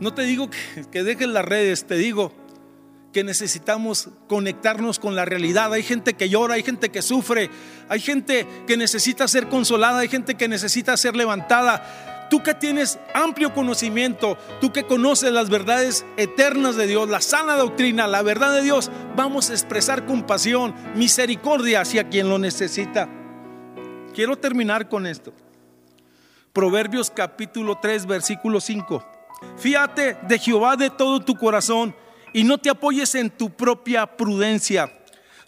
No 0.00 0.12
te 0.12 0.22
digo 0.22 0.50
que, 0.50 0.58
que 0.90 1.04
dejes 1.04 1.28
las 1.28 1.44
redes, 1.44 1.86
te 1.86 1.94
digo, 1.94 2.34
que 3.14 3.24
necesitamos 3.24 4.08
conectarnos 4.28 4.98
con 4.98 5.14
la 5.14 5.24
realidad. 5.24 5.72
Hay 5.72 5.84
gente 5.84 6.14
que 6.14 6.28
llora, 6.28 6.56
hay 6.56 6.64
gente 6.64 6.90
que 6.90 7.00
sufre, 7.00 7.48
hay 7.88 8.00
gente 8.00 8.46
que 8.66 8.76
necesita 8.76 9.28
ser 9.28 9.48
consolada, 9.48 10.00
hay 10.00 10.08
gente 10.08 10.34
que 10.34 10.48
necesita 10.48 10.96
ser 10.96 11.14
levantada. 11.14 12.26
Tú 12.28 12.42
que 12.42 12.54
tienes 12.54 12.98
amplio 13.14 13.54
conocimiento, 13.54 14.36
tú 14.60 14.72
que 14.72 14.82
conoces 14.82 15.32
las 15.32 15.48
verdades 15.48 16.04
eternas 16.16 16.74
de 16.74 16.88
Dios, 16.88 17.08
la 17.08 17.20
sana 17.20 17.54
doctrina, 17.56 18.08
la 18.08 18.22
verdad 18.22 18.52
de 18.52 18.62
Dios, 18.62 18.90
vamos 19.14 19.48
a 19.48 19.52
expresar 19.52 20.06
compasión, 20.06 20.74
misericordia 20.96 21.82
hacia 21.82 22.08
quien 22.08 22.28
lo 22.28 22.40
necesita. 22.40 23.08
Quiero 24.12 24.36
terminar 24.36 24.88
con 24.88 25.06
esto. 25.06 25.32
Proverbios 26.52 27.12
capítulo 27.12 27.78
3, 27.80 28.06
versículo 28.06 28.60
5. 28.60 29.06
Fíjate 29.56 30.16
de 30.26 30.38
Jehová 30.40 30.74
de 30.76 30.90
todo 30.90 31.20
tu 31.20 31.36
corazón 31.36 31.94
y 32.34 32.42
no 32.44 32.58
te 32.58 32.68
apoyes 32.68 33.14
en 33.14 33.30
tu 33.30 33.48
propia 33.50 34.04
prudencia. 34.06 34.92